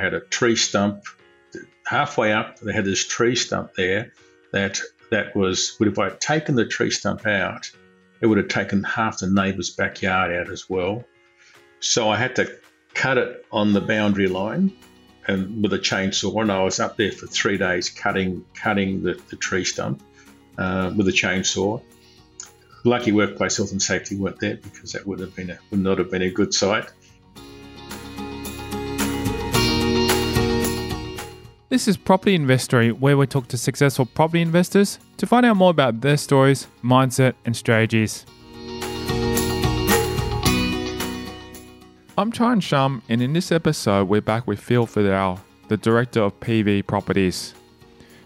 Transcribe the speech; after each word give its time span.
I 0.00 0.04
had 0.04 0.14
a 0.14 0.20
tree 0.20 0.56
stump. 0.56 1.04
Halfway 1.84 2.32
up, 2.32 2.58
they 2.60 2.72
had 2.72 2.86
this 2.86 3.06
tree 3.06 3.36
stump 3.36 3.74
there 3.74 4.14
that 4.52 4.80
that 5.10 5.36
was, 5.36 5.76
if 5.78 5.98
I 5.98 6.04
had 6.04 6.20
taken 6.20 6.54
the 6.54 6.64
tree 6.64 6.90
stump 6.90 7.26
out, 7.26 7.70
it 8.22 8.26
would 8.26 8.38
have 8.38 8.48
taken 8.48 8.82
half 8.82 9.18
the 9.18 9.28
neighbour's 9.28 9.70
backyard 9.70 10.32
out 10.32 10.50
as 10.50 10.70
well. 10.70 11.04
So 11.80 12.08
I 12.08 12.16
had 12.16 12.36
to 12.36 12.50
cut 12.94 13.18
it 13.18 13.44
on 13.52 13.74
the 13.74 13.80
boundary 13.80 14.28
line 14.28 14.72
and 15.26 15.62
with 15.62 15.74
a 15.74 15.78
chainsaw, 15.78 16.40
and 16.40 16.50
I 16.50 16.62
was 16.64 16.80
up 16.80 16.96
there 16.96 17.12
for 17.12 17.26
three 17.26 17.58
days 17.58 17.90
cutting 17.90 18.44
cutting 18.54 19.02
the, 19.02 19.20
the 19.28 19.36
tree 19.36 19.64
stump 19.64 20.02
uh, 20.56 20.92
with 20.96 21.08
a 21.08 21.12
chainsaw. 21.12 21.82
Lucky 22.84 23.12
workplace 23.12 23.58
health 23.58 23.72
and 23.72 23.82
safety 23.82 24.16
weren't 24.16 24.40
there 24.40 24.56
because 24.56 24.92
that 24.92 25.06
would 25.06 25.20
have 25.20 25.36
been 25.36 25.50
a, 25.50 25.58
would 25.70 25.80
not 25.80 25.98
have 25.98 26.10
been 26.10 26.22
a 26.22 26.30
good 26.30 26.54
sight. 26.54 26.90
This 31.70 31.86
is 31.86 31.96
Property 31.96 32.34
Investory, 32.34 32.90
where 32.90 33.16
we 33.16 33.28
talk 33.28 33.46
to 33.46 33.56
successful 33.56 34.04
property 34.04 34.42
investors 34.42 34.98
to 35.18 35.24
find 35.24 35.46
out 35.46 35.56
more 35.56 35.70
about 35.70 36.00
their 36.00 36.16
stories, 36.16 36.66
mindset, 36.82 37.34
and 37.44 37.56
strategies. 37.56 38.26
I'm 42.18 42.32
Tyrone 42.32 42.58
Shum, 42.58 43.02
and 43.08 43.22
in 43.22 43.34
this 43.34 43.52
episode, 43.52 44.08
we're 44.08 44.20
back 44.20 44.48
with 44.48 44.58
Phil 44.58 44.84
Verdouw, 44.84 45.38
the 45.68 45.76
director 45.76 46.22
of 46.22 46.40
PV 46.40 46.88
Properties. 46.88 47.54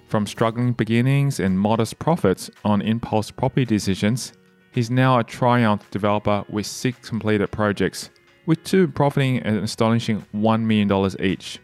From 0.08 0.26
struggling 0.26 0.72
beginnings 0.72 1.38
and 1.38 1.60
modest 1.60 1.98
profits 1.98 2.50
on 2.64 2.80
impulse 2.80 3.30
property 3.30 3.66
decisions, 3.66 4.32
he's 4.72 4.90
now 4.90 5.18
a 5.18 5.24
triumph 5.24 5.90
developer 5.90 6.46
with 6.48 6.64
six 6.64 7.10
completed 7.10 7.50
projects, 7.50 8.08
with 8.46 8.64
two 8.64 8.88
profiting 8.88 9.40
an 9.40 9.58
astonishing 9.58 10.24
$1 10.34 10.62
million 10.62 11.20
each. 11.20 11.60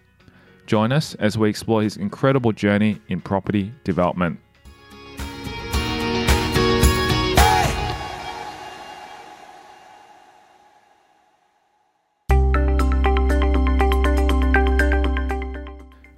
Join 0.71 0.93
us 0.93 1.17
as 1.17 1.37
we 1.37 1.49
explore 1.49 1.83
his 1.83 1.97
incredible 1.97 2.53
journey 2.53 3.01
in 3.09 3.21
property 3.21 3.75
development. 3.83 4.39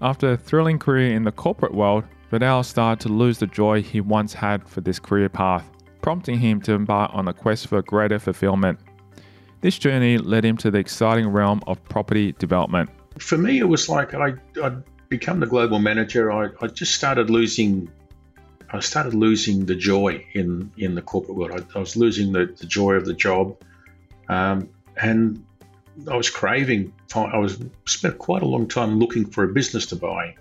After 0.02 0.32
a 0.32 0.36
thrilling 0.36 0.78
career 0.78 1.14
in 1.14 1.24
the 1.24 1.32
corporate 1.34 1.72
world, 1.72 2.04
Verdouw 2.30 2.62
started 2.62 3.00
to 3.06 3.08
lose 3.10 3.38
the 3.38 3.46
joy 3.46 3.80
he 3.80 4.02
once 4.02 4.34
had 4.34 4.68
for 4.68 4.82
this 4.82 4.98
career 4.98 5.30
path, 5.30 5.70
prompting 6.02 6.38
him 6.38 6.60
to 6.60 6.74
embark 6.74 7.10
on 7.14 7.26
a 7.26 7.32
quest 7.32 7.68
for 7.68 7.80
greater 7.80 8.18
fulfillment. 8.18 8.78
This 9.62 9.78
journey 9.78 10.18
led 10.18 10.44
him 10.44 10.58
to 10.58 10.70
the 10.70 10.78
exciting 10.78 11.28
realm 11.28 11.62
of 11.66 11.82
property 11.84 12.32
development. 12.32 12.90
For 13.18 13.38
me, 13.38 13.58
it 13.58 13.68
was 13.68 13.88
like 13.88 14.14
I, 14.14 14.34
I'd 14.62 14.82
become 15.08 15.40
the 15.40 15.46
global 15.46 15.78
manager. 15.78 16.32
I, 16.32 16.48
I 16.60 16.66
just 16.66 16.94
started 16.94 17.30
losing. 17.30 17.90
I 18.70 18.80
started 18.80 19.14
losing 19.14 19.66
the 19.66 19.74
joy 19.74 20.24
in, 20.32 20.72
in 20.78 20.94
the 20.94 21.02
corporate 21.02 21.36
world. 21.36 21.66
I, 21.74 21.78
I 21.78 21.80
was 21.80 21.94
losing 21.96 22.32
the, 22.32 22.46
the 22.58 22.66
joy 22.66 22.94
of 22.94 23.04
the 23.04 23.12
job, 23.12 23.56
um, 24.28 24.70
and 24.96 25.44
I 26.10 26.16
was 26.16 26.30
craving. 26.30 26.92
I 27.14 27.36
was 27.36 27.62
spent 27.86 28.16
quite 28.16 28.42
a 28.42 28.46
long 28.46 28.66
time 28.66 28.98
looking 28.98 29.26
for 29.26 29.44
a 29.44 29.48
business 29.48 29.86
to 29.86 29.96
buy, 29.96 30.34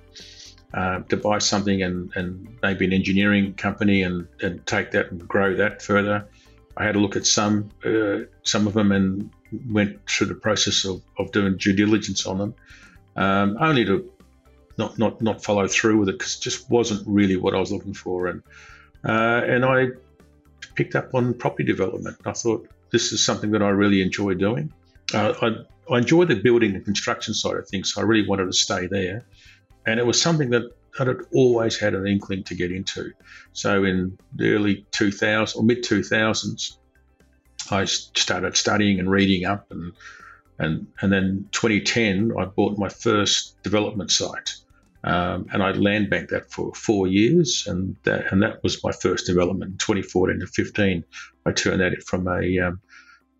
uh, 0.73 0.99
to 1.09 1.17
buy 1.17 1.39
something 1.39 1.83
and, 1.83 2.11
and 2.16 2.58
maybe 2.61 2.86
an 2.86 2.94
engineering 2.94 3.53
company 3.55 4.03
and, 4.03 4.27
and 4.42 4.66
take 4.66 4.92
that 4.92 5.11
and 5.11 5.27
grow 5.27 5.55
that 5.55 5.81
further. 5.81 6.30
I 6.82 6.86
had 6.86 6.96
a 6.96 7.00
look 7.00 7.16
at 7.16 7.26
some 7.26 7.70
uh, 7.86 8.26
some 8.44 8.68
of 8.68 8.74
them 8.74 8.92
and 8.92 9.30
went 9.70 10.10
through 10.10 10.28
the 10.28 10.36
process 10.36 10.86
of, 10.86 11.02
of 11.18 11.32
doing 11.32 11.58
due 11.58 11.73
diligence 11.73 12.26
on 12.26 12.38
them, 12.38 12.56
um, 13.16 13.58
only 13.60 13.86
to 13.86 14.12
not, 14.78 14.98
not 14.98 15.22
not 15.22 15.44
follow 15.44 15.67
through 15.67 15.98
with 15.98 16.10
it 16.10 16.17
because 16.17 16.38
it 16.38 16.42
just 16.42 16.70
wasn't 16.70 17.04
really 17.08 17.38
what 17.38 17.54
I 17.55 17.60
was 17.60 17.72
looking 17.72 17.94
for. 17.94 18.28
And 18.28 18.44
uh, 19.04 19.42
and 19.45 19.66
I 19.66 19.88
picked 20.76 20.95
up 20.95 21.14
on 21.14 21.33
property 21.33 21.66
development. 21.66 22.17
I 22.26 22.33
thought 22.33 22.67
this 22.92 23.11
is 23.11 23.23
something 23.23 23.52
that 23.52 23.61
I 23.61 23.70
really 23.70 24.02
enjoy 24.02 24.34
doing 24.34 24.73
uh, 25.14 25.34
I, 25.42 25.94
I 25.94 25.98
enjoy 25.98 26.26
the 26.26 26.36
building 26.36 26.76
and 26.76 26.84
construction 26.84 27.34
side 27.34 27.58
of 27.58 27.67
things, 27.67 27.94
so 27.94 28.02
I 28.02 28.04
really 28.05 28.28
wanted 28.28 28.45
to 28.45 28.54
stay 28.54 28.88
there. 28.88 29.26
And 29.86 30.00
it 30.00 30.05
was 30.05 30.22
something 30.22 30.52
that, 30.52 30.72
that 30.98 31.10
I'd 31.10 31.26
always 31.34 31.78
had 31.78 31.95
an 31.95 32.08
inkling 32.08 32.44
to 32.45 32.55
get 32.55 32.72
into. 32.72 33.11
So 33.54 33.84
in 33.84 34.17
the 34.36 34.54
early 34.54 34.86
2000s 34.92 35.55
or 35.55 35.64
mid 35.64 35.84
2000s, 35.84 36.78
I 37.71 37.86
started 37.86 38.55
studying 38.58 38.99
and 38.99 39.09
reading 39.09 39.45
up, 39.45 39.71
and 39.71 39.93
and 40.59 40.87
and 41.02 41.11
then 41.11 41.48
2010, 41.52 42.32
I 42.37 42.45
bought 42.45 42.77
my 42.77 42.89
first 42.89 43.61
development 43.64 44.11
site, 44.11 44.55
um, 45.04 45.48
and 45.52 45.64
I 45.64 45.71
land 45.71 46.10
banked 46.10 46.31
that 46.31 46.52
for 46.52 46.73
four 46.73 47.08
years, 47.08 47.65
and 47.67 47.95
that 48.04 48.31
and 48.31 48.42
that 48.43 48.64
was 48.64 48.83
my 48.83 48.92
first 48.92 49.26
development. 49.26 49.71
In 49.71 49.77
2014 49.77 50.39
to 50.39 50.48
15, 50.48 51.04
I 51.45 51.52
turned 51.52 51.81
that 51.81 52.04
from 52.04 52.27
a 52.27 52.60
um, 52.60 52.81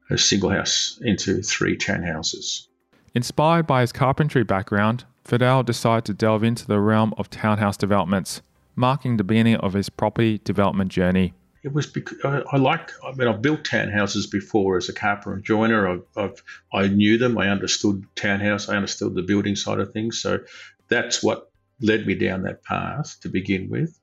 a 0.09 0.18
single 0.18 0.50
house 0.50 1.00
into 1.02 1.41
three 1.41 1.78
townhouses. 1.78 2.68
Inspired 3.14 3.68
by 3.68 3.81
his 3.81 3.91
carpentry 3.91 4.44
background, 4.44 5.06
Verdouw 5.28 5.66
decided 5.66 6.06
to 6.06 6.14
delve 6.14 6.44
into 6.44 6.66
the 6.66 6.80
realm 6.80 7.14
of 7.18 7.30
townhouse 7.30 7.78
developments, 7.78 8.41
marking 8.75 9.18
the 9.18 9.24
beginning 9.24 9.56
of 9.56 9.74
his 9.74 9.90
property 9.90 10.40
development 10.44 10.91
journey. 10.91 11.34
It 11.64 11.74
was 11.74 11.86
because 11.86 12.18
I, 12.24 12.42
I 12.52 12.58
like. 12.58 12.92
I 13.04 13.12
mean, 13.14 13.28
I've 13.28 13.42
built 13.42 13.64
townhouses 13.64 14.30
before 14.32 14.78
as 14.78 14.90
a 14.90 14.94
carpenter 14.94 15.34
and 15.34 15.44
joiner. 15.44 15.88
I've, 15.88 16.04
I've, 16.18 16.44
I 16.74 16.88
knew 16.88 17.18
them. 17.18 17.38
I 17.38 17.50
understood 17.50 18.06
townhouse. 18.16 18.68
I 18.68 18.76
understood 18.76 19.14
the 19.14 19.22
building 19.22 19.56
side 19.56 19.80
of 19.80 19.94
things. 19.94 20.22
So 20.22 20.40
that's 20.88 21.22
what 21.24 21.52
led 21.80 22.08
me 22.08 22.16
down 22.16 22.44
that 22.44 22.64
path 22.64 23.20
to 23.22 23.30
begin 23.30 23.70
with. 23.70 23.98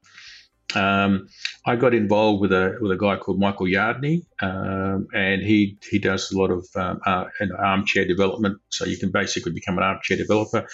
Um, 0.75 1.29
I 1.65 1.77
got 1.77 1.95
involved 1.95 2.41
with 2.43 2.53
a 2.53 2.77
with 2.81 2.93
a 2.93 2.97
guy 2.97 3.17
called 3.17 3.41
Michael 3.41 3.67
Yardney, 3.67 4.27
um, 4.43 5.09
and 5.15 5.43
he 5.43 5.79
he 5.91 5.99
does 5.99 6.31
a 6.31 6.39
lot 6.39 6.51
of 6.51 6.67
um, 6.77 7.01
uh, 7.07 7.25
an 7.41 7.53
armchair 7.53 8.07
development. 8.07 8.61
So 8.69 8.85
you 8.85 8.99
can 8.99 9.11
basically 9.11 9.53
become 9.53 9.79
an 9.79 9.85
armchair 9.85 10.17
developer. 10.19 10.69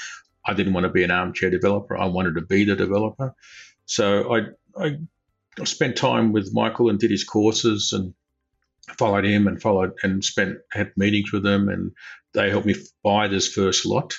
I 0.44 0.52
didn't 0.54 0.72
want 0.72 0.84
to 0.84 0.90
be 0.90 1.04
an 1.04 1.10
armchair 1.10 1.50
developer. 1.50 1.96
I 1.96 2.06
wanted 2.06 2.34
to 2.34 2.42
be 2.42 2.64
the 2.64 2.76
developer. 2.76 3.34
So 3.86 4.34
I 4.34 4.40
I 4.76 4.98
spent 5.64 5.96
time 5.96 6.32
with 6.32 6.52
Michael 6.52 6.90
and 6.90 6.98
did 6.98 7.10
his 7.10 7.24
courses 7.24 7.92
and 7.92 8.14
followed 8.98 9.24
him 9.24 9.46
and 9.46 9.60
followed 9.60 9.92
and 10.02 10.24
spent 10.24 10.58
had 10.72 10.92
meetings 10.96 11.32
with 11.32 11.42
them 11.42 11.68
and 11.68 11.92
they 12.34 12.50
helped 12.50 12.66
me 12.66 12.74
buy 13.02 13.28
this 13.28 13.52
first 13.52 13.86
lot. 13.86 14.14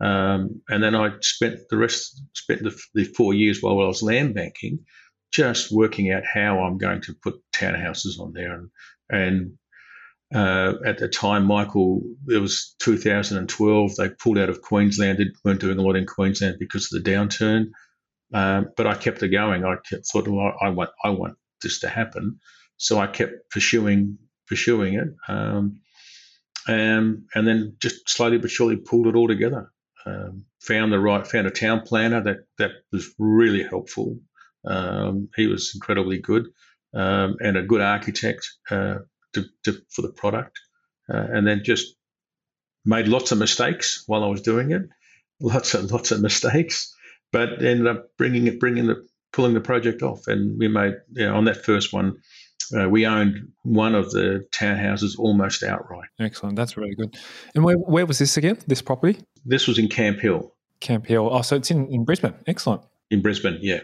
Um, 0.00 0.60
and 0.68 0.82
then 0.82 0.94
I 0.94 1.12
spent 1.20 1.60
the 1.70 1.76
rest 1.76 2.22
spent 2.34 2.62
the, 2.62 2.78
the 2.94 3.04
four 3.04 3.32
years 3.32 3.62
while 3.62 3.80
I 3.80 3.86
was 3.86 4.02
land 4.02 4.34
banking 4.34 4.80
just 5.32 5.72
working 5.72 6.12
out 6.12 6.22
how 6.24 6.60
I'm 6.60 6.78
going 6.78 7.00
to 7.02 7.14
put 7.14 7.42
townhouses 7.52 8.20
on 8.20 8.32
there. 8.32 8.54
And, 8.54 8.70
and 9.10 9.58
uh, 10.32 10.74
at 10.86 10.98
the 10.98 11.08
time, 11.08 11.44
Michael, 11.44 12.02
it 12.28 12.38
was 12.38 12.76
2012. 12.78 13.96
They 13.96 14.08
pulled 14.10 14.38
out 14.38 14.48
of 14.48 14.62
Queensland. 14.62 15.18
They 15.18 15.26
weren't 15.44 15.60
doing 15.60 15.78
a 15.78 15.82
lot 15.82 15.96
in 15.96 16.06
Queensland 16.06 16.56
because 16.60 16.92
of 16.92 17.02
the 17.02 17.10
downturn. 17.10 17.70
Um, 18.34 18.70
but 18.76 18.86
I 18.86 18.94
kept 18.94 19.22
it 19.22 19.28
going. 19.28 19.64
I 19.64 19.76
kept 19.88 20.06
thought, 20.06 20.28
well, 20.28 20.54
I 20.60 20.68
want, 20.70 20.90
I 21.02 21.10
want 21.10 21.36
this 21.62 21.80
to 21.80 21.88
happen. 21.88 22.40
So 22.76 22.98
I 22.98 23.06
kept 23.06 23.50
pursuing, 23.50 24.18
pursuing 24.48 24.94
it, 24.94 25.08
um, 25.28 25.80
and 26.66 27.22
and 27.34 27.46
then 27.46 27.76
just 27.80 28.08
slowly 28.08 28.38
but 28.38 28.50
surely 28.50 28.76
pulled 28.76 29.06
it 29.06 29.14
all 29.14 29.28
together. 29.28 29.70
Um, 30.04 30.44
found 30.60 30.92
the 30.92 30.98
right, 30.98 31.26
found 31.26 31.46
a 31.46 31.50
town 31.50 31.82
planner 31.82 32.22
that 32.24 32.38
that 32.58 32.72
was 32.92 33.14
really 33.18 33.62
helpful. 33.62 34.18
Um, 34.66 35.28
he 35.36 35.46
was 35.46 35.72
incredibly 35.74 36.18
good 36.18 36.46
um, 36.94 37.36
and 37.40 37.56
a 37.56 37.62
good 37.62 37.80
architect 37.80 38.46
uh, 38.70 38.98
to, 39.34 39.44
to, 39.64 39.82
for 39.90 40.02
the 40.02 40.12
product. 40.12 40.58
Uh, 41.12 41.26
and 41.32 41.46
then 41.46 41.62
just 41.64 41.94
made 42.84 43.08
lots 43.08 43.32
of 43.32 43.38
mistakes 43.38 44.04
while 44.06 44.24
I 44.24 44.28
was 44.28 44.42
doing 44.42 44.72
it, 44.72 44.82
lots 45.40 45.74
of 45.74 45.90
lots 45.90 46.12
of 46.12 46.20
mistakes, 46.20 46.94
but 47.34 47.64
ended 47.64 47.88
up 47.88 48.16
bringing 48.16 48.46
it, 48.46 48.60
bringing 48.60 48.86
the 48.86 49.04
pulling 49.32 49.54
the 49.54 49.60
project 49.60 50.02
off. 50.02 50.28
And 50.28 50.56
we 50.56 50.68
made 50.68 50.94
you 51.10 51.26
know, 51.26 51.34
on 51.34 51.46
that 51.46 51.64
first 51.64 51.92
one, 51.92 52.16
uh, 52.78 52.88
we 52.88 53.04
owned 53.06 53.48
one 53.64 53.96
of 53.96 54.12
the 54.12 54.46
townhouses 54.52 55.18
almost 55.18 55.64
outright. 55.64 56.08
Excellent, 56.20 56.54
that's 56.54 56.76
really 56.76 56.94
good. 56.94 57.16
And 57.56 57.64
where, 57.64 57.74
where 57.76 58.06
was 58.06 58.20
this 58.20 58.36
again? 58.36 58.56
This 58.68 58.80
property? 58.80 59.18
This 59.44 59.66
was 59.66 59.80
in 59.80 59.88
Camp 59.88 60.20
Hill. 60.20 60.54
Camp 60.78 61.06
Hill. 61.06 61.28
Oh, 61.28 61.42
so 61.42 61.56
it's 61.56 61.72
in, 61.72 61.88
in 61.88 62.04
Brisbane. 62.04 62.34
Excellent. 62.46 62.82
In 63.10 63.20
Brisbane, 63.20 63.58
yeah. 63.60 63.80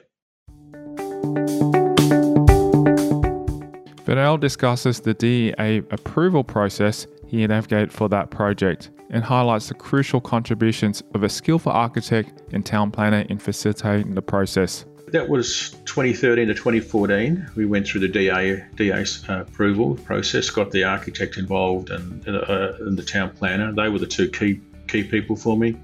Verdouw 4.04 4.38
discusses 4.38 5.00
the 5.00 5.14
DA 5.14 5.78
approval 5.90 6.44
process 6.44 7.08
he 7.30 7.46
navigated 7.46 7.92
for 7.92 8.08
that 8.08 8.30
project 8.30 8.90
and 9.10 9.22
highlights 9.22 9.68
the 9.68 9.74
crucial 9.74 10.20
contributions 10.20 11.00
of 11.14 11.22
a 11.22 11.28
skillful 11.28 11.70
architect 11.70 12.42
and 12.52 12.66
town 12.66 12.90
planner 12.90 13.20
in 13.28 13.38
facilitating 13.38 14.14
the 14.14 14.22
process. 14.22 14.84
That 15.08 15.28
was 15.28 15.70
2013 15.86 16.48
to 16.48 16.54
2014. 16.54 17.50
We 17.54 17.66
went 17.66 17.86
through 17.86 18.00
the 18.00 18.08
DA, 18.08 18.64
DA 18.74 19.04
uh, 19.28 19.42
approval 19.42 19.94
process, 19.94 20.50
got 20.50 20.72
the 20.72 20.84
architect 20.84 21.36
involved 21.36 21.90
and, 21.90 22.26
uh, 22.28 22.72
and 22.80 22.96
the 22.96 23.04
town 23.04 23.30
planner. 23.30 23.72
They 23.72 23.88
were 23.88 23.98
the 24.00 24.06
two 24.06 24.28
key 24.28 24.60
key 24.88 25.04
people 25.04 25.36
for 25.36 25.56
me. 25.56 25.76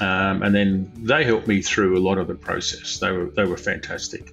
Um, 0.00 0.44
and 0.44 0.54
then 0.54 0.92
they 0.96 1.24
helped 1.24 1.48
me 1.48 1.60
through 1.60 1.98
a 1.98 2.02
lot 2.02 2.18
of 2.18 2.28
the 2.28 2.34
process. 2.34 2.98
They 2.98 3.10
were 3.10 3.30
they 3.30 3.44
were 3.44 3.56
fantastic. 3.56 4.32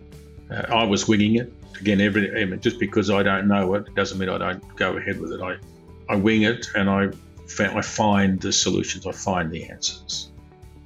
Uh, 0.51 0.65
I 0.69 0.83
was 0.83 1.07
winging 1.07 1.35
it 1.35 1.53
again. 1.79 2.01
Every 2.01 2.57
just 2.57 2.79
because 2.79 3.09
I 3.09 3.23
don't 3.23 3.47
know 3.47 3.73
it 3.75 3.93
doesn't 3.95 4.17
mean 4.17 4.29
I 4.29 4.37
don't 4.37 4.75
go 4.75 4.97
ahead 4.97 5.19
with 5.19 5.31
it. 5.31 5.41
I 5.41 5.57
I 6.09 6.15
wing 6.15 6.43
it 6.43 6.67
and 6.75 6.89
I 6.89 7.09
I 7.59 7.81
find 7.81 8.39
the 8.39 8.51
solutions. 8.51 9.05
I 9.05 9.11
find 9.11 9.51
the 9.51 9.63
answers 9.65 10.31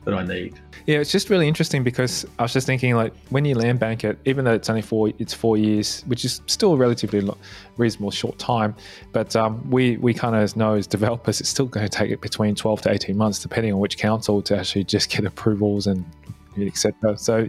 that 0.06 0.14
I 0.14 0.26
need. 0.26 0.60
Yeah, 0.86 0.98
it's 1.00 1.12
just 1.12 1.30
really 1.30 1.48
interesting 1.48 1.84
because 1.84 2.26
I 2.40 2.44
was 2.44 2.54
just 2.54 2.66
thinking 2.66 2.96
like 2.96 3.14
when 3.30 3.46
you 3.46 3.56
land 3.56 3.80
bank 3.80 4.04
it, 4.04 4.18
even 4.26 4.44
though 4.46 4.54
it's 4.54 4.70
only 4.70 4.82
four, 4.82 5.12
it's 5.20 5.34
four 5.34 5.56
years, 5.58 6.02
which 6.08 6.26
is 6.26 6.42
still 6.48 6.74
a 6.74 6.78
relatively 6.78 7.28
reasonable 7.78 8.12
short 8.12 8.40
time, 8.40 8.76
but 9.12 9.36
um, 9.36 9.70
we 9.70 9.98
we 9.98 10.14
kind 10.14 10.36
of 10.36 10.56
know 10.56 10.74
as 10.74 10.88
developers, 10.88 11.40
it's 11.42 11.50
still 11.50 11.68
going 11.68 11.88
to 11.88 11.96
take 11.96 12.12
it 12.12 12.22
between 12.22 12.56
twelve 12.56 12.82
to 12.84 12.92
eighteen 12.92 13.18
months, 13.18 13.40
depending 13.40 13.74
on 13.74 13.80
which 13.80 13.98
council 13.98 14.42
to 14.42 14.58
actually 14.58 14.84
just 14.84 15.10
get 15.10 15.26
approvals 15.26 15.86
and 15.88 16.04
etc. 16.58 17.18
So 17.18 17.48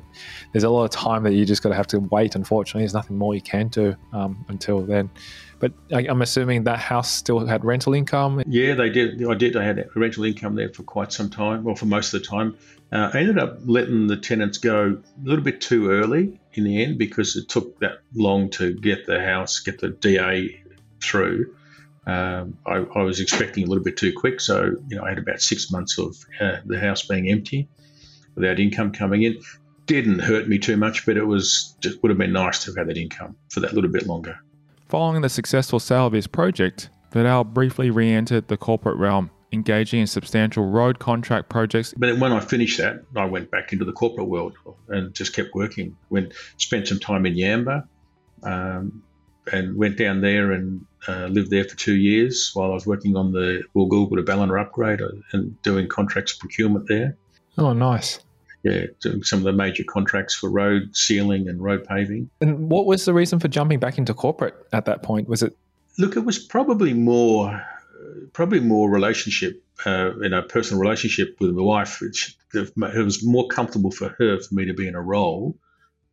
there's 0.52 0.64
a 0.64 0.70
lot 0.70 0.84
of 0.84 0.90
time 0.90 1.22
that 1.25 1.32
you 1.32 1.44
just 1.44 1.62
got 1.62 1.70
to 1.70 1.75
have 1.75 1.87
to 1.88 2.00
wait. 2.00 2.34
Unfortunately, 2.34 2.82
there's 2.82 2.94
nothing 2.94 3.17
more 3.17 3.34
you 3.34 3.40
can 3.40 3.69
do 3.69 3.96
um, 4.12 4.44
until 4.49 4.82
then. 4.82 5.11
But 5.60 5.72
I'm 5.92 6.22
assuming 6.22 6.64
that 6.64 6.78
house 6.78 7.10
still 7.10 7.46
had 7.46 7.64
rental 7.64 7.92
income. 7.92 8.42
Yeah, 8.46 8.74
they 8.74 8.88
did. 8.88 9.24
I 9.24 9.34
did. 9.34 9.56
I 9.56 9.62
had 9.62 9.88
rental 9.94 10.24
income 10.24 10.54
there 10.54 10.70
for 10.70 10.82
quite 10.82 11.12
some 11.12 11.28
time, 11.28 11.64
well, 11.64 11.74
for 11.74 11.84
most 11.84 12.14
of 12.14 12.22
the 12.22 12.26
time. 12.26 12.56
Uh, 12.90 13.10
I 13.12 13.18
ended 13.18 13.38
up 13.38 13.58
letting 13.64 14.08
the 14.08 14.16
tenants 14.16 14.58
go 14.58 14.98
a 14.98 15.28
little 15.28 15.44
bit 15.44 15.60
too 15.60 15.90
early 15.90 16.40
in 16.54 16.64
the 16.64 16.82
end 16.82 16.98
because 16.98 17.36
it 17.36 17.48
took 17.48 17.78
that 17.80 17.98
long 18.14 18.50
to 18.50 18.72
get 18.72 19.06
the 19.06 19.20
house, 19.20 19.60
get 19.60 19.78
the 19.78 19.90
DA 19.90 20.62
through. 21.00 21.54
Um, 22.06 22.56
I, 22.66 22.78
I, 22.78 23.02
was 23.02 23.20
expecting 23.20 23.64
a 23.64 23.66
little 23.66 23.84
bit 23.84 23.98
too 23.98 24.12
quick, 24.16 24.40
so 24.40 24.76
you 24.88 24.96
know 24.96 25.04
I 25.04 25.10
had 25.10 25.18
about 25.18 25.42
six 25.42 25.70
months 25.70 25.98
of 25.98 26.16
uh, 26.40 26.56
the 26.64 26.80
house 26.80 27.06
being 27.06 27.28
empty 27.28 27.68
without 28.34 28.58
income 28.58 28.92
coming 28.92 29.22
in. 29.22 29.40
Didn't 29.84 30.20
hurt 30.20 30.48
me 30.48 30.58
too 30.58 30.78
much, 30.78 31.04
but 31.04 31.18
it 31.18 31.24
was 31.24 31.76
just 31.80 32.02
would 32.02 32.08
have 32.08 32.18
been 32.18 32.32
nice 32.32 32.64
to 32.64 32.70
have 32.70 32.78
had 32.78 32.88
that 32.88 32.96
income 32.96 33.36
for 33.50 33.60
that 33.60 33.74
little 33.74 33.90
bit 33.90 34.06
longer. 34.06 34.40
Following 34.90 35.22
the 35.22 35.28
successful 35.28 35.78
sale 35.78 36.08
of 36.08 36.12
his 36.12 36.26
project, 36.26 36.90
Verdouw 37.12 37.54
briefly 37.54 37.90
re 37.90 38.10
entered 38.10 38.48
the 38.48 38.56
corporate 38.56 38.96
realm, 38.96 39.31
engaging 39.52 40.00
in 40.00 40.08
substantial 40.08 40.69
road 40.69 40.98
contract 40.98 41.48
projects. 41.48 41.94
But 41.96 42.19
when 42.19 42.32
I 42.32 42.40
finished 42.40 42.78
that, 42.78 43.04
I 43.14 43.25
went 43.25 43.52
back 43.52 43.72
into 43.72 43.84
the 43.84 43.92
corporate 43.92 44.26
world 44.26 44.54
and 44.88 45.14
just 45.14 45.32
kept 45.32 45.54
working. 45.54 45.96
Went 46.08 46.32
spent 46.56 46.88
some 46.88 46.98
time 46.98 47.25
in 47.25 47.34
Yamba, 47.37 47.87
um, 48.42 49.00
and 49.52 49.76
went 49.76 49.96
down 49.96 50.22
there 50.22 50.50
and 50.50 50.84
uh, 51.06 51.26
lived 51.26 51.50
there 51.50 51.62
for 51.62 51.76
two 51.76 51.94
years 51.94 52.50
while 52.54 52.72
I 52.72 52.75
was 52.75 52.84
working 52.84 53.14
on 53.14 53.31
the 53.31 53.62
Woolgoolga 53.76 54.16
to 54.16 54.22
Ballina 54.25 54.60
upgrade 54.60 55.00
and 55.31 55.62
doing 55.62 55.86
contracts 55.86 56.32
procurement 56.32 56.88
there. 56.88 57.16
Oh, 57.56 57.72
nice 57.72 58.19
yeah, 58.62 58.86
doing 59.00 59.22
some 59.22 59.38
of 59.38 59.44
the 59.44 59.52
major 59.52 59.84
contracts 59.84 60.34
for 60.34 60.50
road 60.50 60.94
sealing 60.94 61.48
and 61.48 61.62
road 61.62 61.84
paving. 61.84 62.28
And 62.40 62.70
what 62.70 62.86
was 62.86 63.04
the 63.04 63.14
reason 63.14 63.38
for 63.38 63.48
jumping 63.48 63.78
back 63.78 63.98
into 63.98 64.12
corporate 64.12 64.54
at 64.72 64.84
that 64.84 65.02
point? 65.02 65.28
Was 65.28 65.42
it? 65.42 65.56
Look, 65.98 66.16
it 66.16 66.24
was 66.24 66.38
probably 66.38 66.92
more, 66.92 67.62
probably 68.32 68.60
more 68.60 68.90
relationship, 68.90 69.62
uh, 69.86 70.18
in 70.20 70.32
a 70.32 70.42
personal 70.42 70.80
relationship 70.80 71.36
with 71.40 71.52
my 71.52 71.62
wife. 71.62 72.00
Which 72.00 72.36
it 72.54 72.72
was 72.76 73.24
more 73.24 73.48
comfortable 73.48 73.90
for 73.90 74.14
her 74.18 74.40
for 74.40 74.54
me 74.54 74.66
to 74.66 74.74
be 74.74 74.86
in 74.86 74.94
a 74.94 75.02
role, 75.02 75.56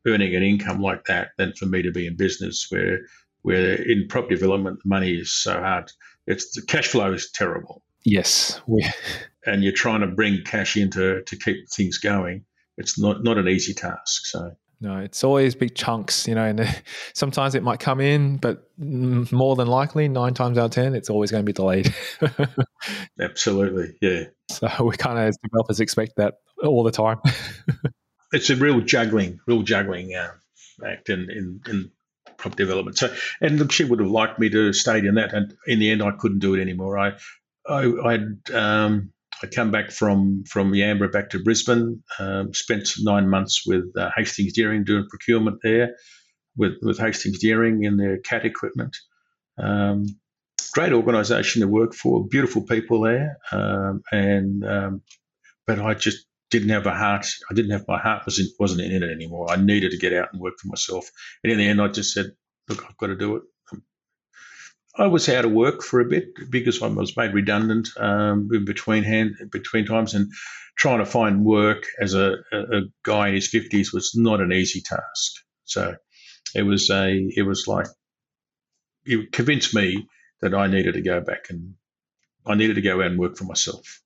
earning 0.06 0.36
an 0.36 0.44
income 0.44 0.82
like 0.82 1.06
that, 1.06 1.32
than 1.38 1.54
for 1.54 1.66
me 1.66 1.82
to 1.82 1.92
be 1.92 2.08
in 2.08 2.16
business 2.16 2.68
where, 2.70 3.02
where 3.42 3.76
in 3.76 4.08
property 4.08 4.36
development, 4.36 4.80
the 4.84 4.90
money 4.90 5.16
is 5.16 5.34
so 5.34 5.54
hard. 5.54 5.92
It's 6.28 6.56
the 6.56 6.62
cash 6.62 6.88
flow 6.88 7.14
is 7.14 7.32
terrible. 7.32 7.82
Yes, 8.04 8.62
we 8.68 8.86
and 9.46 9.64
you're 9.64 9.74
trying 9.74 10.02
to 10.02 10.08
bring 10.08 10.44
cash 10.44 10.78
in 10.78 10.92
to, 10.92 11.24
to 11.24 11.36
keep 11.36 11.70
things 11.70 11.98
going, 11.98 12.46
it's 12.78 13.00
not, 13.00 13.24
not 13.24 13.38
an 13.38 13.48
easy 13.48 13.74
task. 13.74 14.26
So 14.28 14.52
no, 14.80 15.00
it's 15.00 15.24
always 15.24 15.56
big 15.56 15.74
chunks, 15.74 16.28
you 16.28 16.36
know, 16.36 16.44
and 16.44 16.84
sometimes 17.14 17.56
it 17.56 17.64
might 17.64 17.80
come 17.80 18.00
in, 18.00 18.38
but 18.38 18.70
more 18.78 19.56
than 19.56 19.68
likely, 19.68 20.08
nine 20.08 20.34
times 20.36 20.58
out 20.58 20.66
of 20.66 20.72
10, 20.72 20.94
it's 20.94 21.10
always 21.10 21.32
going 21.32 21.44
to 21.44 21.46
be 21.46 21.54
delayed. 21.54 21.94
Absolutely. 23.20 23.96
Yeah. 24.02 24.26
So 24.50 24.70
we 24.84 24.96
kind 24.98 25.18
of, 25.18 25.26
as 25.26 25.38
developers, 25.44 25.80
expect 25.80 26.18
that 26.18 26.36
all 26.64 26.84
the 26.84 26.92
time. 26.92 27.20
it's 28.32 28.50
a 28.52 28.56
real 28.56 28.82
juggling, 28.82 29.40
real 29.48 29.64
juggling 29.64 30.14
uh, 30.14 30.32
act 30.86 31.10
in, 31.10 31.32
in, 31.32 31.62
in 31.68 31.92
property 32.38 32.64
development. 32.64 33.00
So, 33.00 33.14
and 33.42 33.58
look, 33.58 33.72
she 33.72 33.84
would 33.84 34.00
have 34.00 34.12
liked 34.12 34.38
me 34.38 34.50
to 34.50 34.74
stay 34.74 35.00
in 35.00 35.16
that. 35.16 35.34
And 35.34 35.56
in 35.66 35.80
the 35.80 35.90
end, 35.90 36.04
I 36.04 36.12
couldn't 36.12 36.40
do 36.40 36.54
it 36.54 36.62
anymore. 36.62 37.00
I, 37.00 37.14
I, 37.70 37.92
I'd, 38.06 38.52
um, 38.52 39.12
I 39.44 39.48
come 39.48 39.72
back 39.72 39.92
from 39.92 40.44
from 40.50 40.72
Yamba 40.72 41.12
back 41.12 41.30
to 41.32 41.44
Brisbane. 41.44 42.04
Um, 42.20 42.54
spent 42.54 42.90
nine 43.00 43.30
months 43.30 43.64
with 43.66 43.86
uh, 43.98 44.10
Hastings 44.16 44.54
Deering 44.54 44.84
doing 44.84 45.08
procurement 45.10 45.60
there, 45.64 45.96
with 46.56 46.74
with 46.82 46.98
Hastings 46.98 47.40
Deering 47.40 47.84
in 47.84 47.98
their 47.98 48.18
cat 48.18 48.46
equipment. 48.46 48.96
Um, 49.58 50.06
great 50.74 50.94
organisation 50.94 51.62
to 51.62 51.68
work 51.68 51.94
for, 51.94 52.28
beautiful 52.28 52.64
people 52.64 53.02
there, 53.02 53.38
um, 53.52 54.02
and 54.12 54.66
um, 54.66 55.02
but 55.68 55.80
I 55.80 55.94
just 55.94 56.26
didn't 56.50 56.70
have 56.70 56.86
a 56.88 56.96
heart. 56.96 57.28
I 57.50 57.54
didn't 57.54 57.72
have 57.72 57.86
my 57.88 58.00
heart 58.00 58.26
was 58.26 58.42
wasn't 58.60 58.82
in 58.82 59.04
it 59.04 59.12
anymore. 59.12 59.52
I 59.52 59.58
needed 59.58 59.92
to 59.92 59.98
get 59.98 60.14
out 60.14 60.30
and 60.32 60.42
work 60.42 60.56
for 60.60 60.68
myself. 60.68 61.10
And 61.44 61.52
in 61.52 61.60
the 61.60 61.68
end, 61.68 61.82
I 61.82 61.90
just 61.90 62.14
said, 62.14 62.32
"Look, 62.70 62.86
I've 62.86 62.98
got 62.98 63.08
to 63.08 63.16
do 63.16 63.36
it. 63.38 63.44
I 64.98 65.08
was 65.08 65.30
out 65.30 65.46
of 65.46 65.52
work 65.52 65.84
for 65.84 66.00
a 66.00 66.06
bit 66.06 66.30
because 66.50 66.82
I 66.82 66.88
was 66.88 67.16
made 67.16 67.34
redundant 67.34 67.90
um, 67.98 68.50
in 68.52 68.66
between 68.66 69.04
hand 69.04 69.36
between 69.52 69.86
times, 69.86 70.14
and 70.14 70.32
trying 70.76 71.00
to 71.00 71.06
find 71.06 71.46
work 71.46 71.84
as 72.00 72.14
a, 72.14 72.38
a, 72.52 72.82
guy 73.04 73.30
in 73.30 73.36
his 73.36 73.48
fifties 73.48 73.94
was 73.94 74.14
not 74.16 74.42
an 74.42 74.52
easy 74.52 74.82
task. 74.82 75.34
So 75.66 75.96
it 76.56 76.64
was 76.64 76.90
a 76.90 77.30
it 77.36 77.44
was 77.44 77.68
like 77.68 77.88
it 79.06 79.32
convinced 79.32 79.76
me 79.76 80.08
that 80.42 80.54
I 80.54 80.68
needed 80.68 80.94
to 80.94 81.02
go 81.02 81.22
back 81.22 81.50
and 81.50 81.76
I 82.46 82.56
needed 82.56 82.76
to 82.76 82.82
go 82.82 83.02
out 83.02 83.08
and 83.08 83.20
work 83.20 83.38
for 83.38 83.46
myself. 83.46 84.02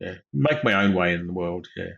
Yeah, 0.00 0.16
make 0.32 0.62
my 0.62 0.84
own 0.84 0.94
way 0.94 1.14
in 1.14 1.26
the 1.26 1.32
world. 1.32 1.68
Yeah. 1.74 1.92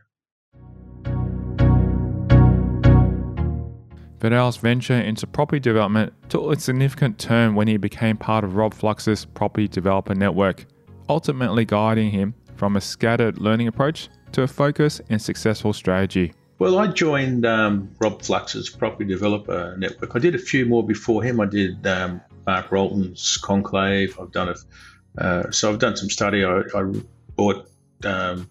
Verdouw's 4.21 4.57
venture 4.57 4.99
into 5.01 5.27
property 5.27 5.61
development 5.61 6.13
took 6.29 6.57
a 6.57 6.61
significant 6.61 7.19
turn 7.19 7.55
when 7.55 7.69
he 7.69 7.77
became 7.77 8.17
part 8.17 8.43
of 8.43 8.57
Rob 8.57 8.75
Flux's 8.75 9.25
property 9.25 9.69
developer 9.69 10.15
network, 10.15 10.67
ultimately 11.09 11.65
guiding 11.65 12.11
him 12.11 12.35
from 12.57 12.77
a 12.77 12.81
scattered 12.81 13.39
learning 13.39 13.69
approach 13.69 14.09
to 14.33 14.43
a 14.43 14.49
focused 14.49 15.03
and 15.09 15.23
successful 15.23 15.73
strategy. 15.73 16.33
Well, 16.59 16.79
I 16.79 16.89
joined 16.89 17.47
um, 17.47 17.89
Rob 18.01 18.21
Flux's 18.21 18.69
property 18.69 19.05
developer 19.05 19.77
network. 19.79 20.17
I 20.17 20.19
did 20.19 20.35
a 20.35 20.39
few 20.39 20.67
more 20.67 20.85
before 20.85 21.23
him. 21.23 21.41
I 21.41 21.47
did 21.47 21.87
um, 21.87 22.21
Mark 22.45 22.73
Rolton's 22.73 23.37
Conclave. 23.37 24.19
I've 24.21 24.33
done 24.33 24.49
a, 24.49 25.23
uh, 25.23 25.51
so 25.53 25.71
I've 25.71 25.79
done 25.79 25.97
some 25.97 26.11
study. 26.11 26.45
I, 26.45 26.63
I 26.75 26.93
bought 27.37 27.71
um, 28.05 28.51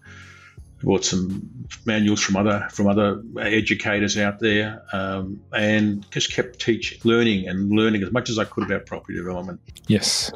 bought 0.82 1.04
some 1.04 1.50
manuals 1.84 2.20
from 2.20 2.36
other 2.36 2.68
from 2.70 2.86
other 2.86 3.22
educators 3.40 4.16
out 4.16 4.38
there, 4.38 4.82
um, 4.92 5.40
and 5.52 6.08
just 6.10 6.32
kept 6.32 6.60
teaching, 6.60 6.98
learning, 7.04 7.48
and 7.48 7.70
learning 7.70 8.02
as 8.02 8.12
much 8.12 8.30
as 8.30 8.38
I 8.38 8.44
could 8.44 8.64
about 8.64 8.86
property 8.86 9.16
development. 9.16 9.60
Yes. 9.86 10.30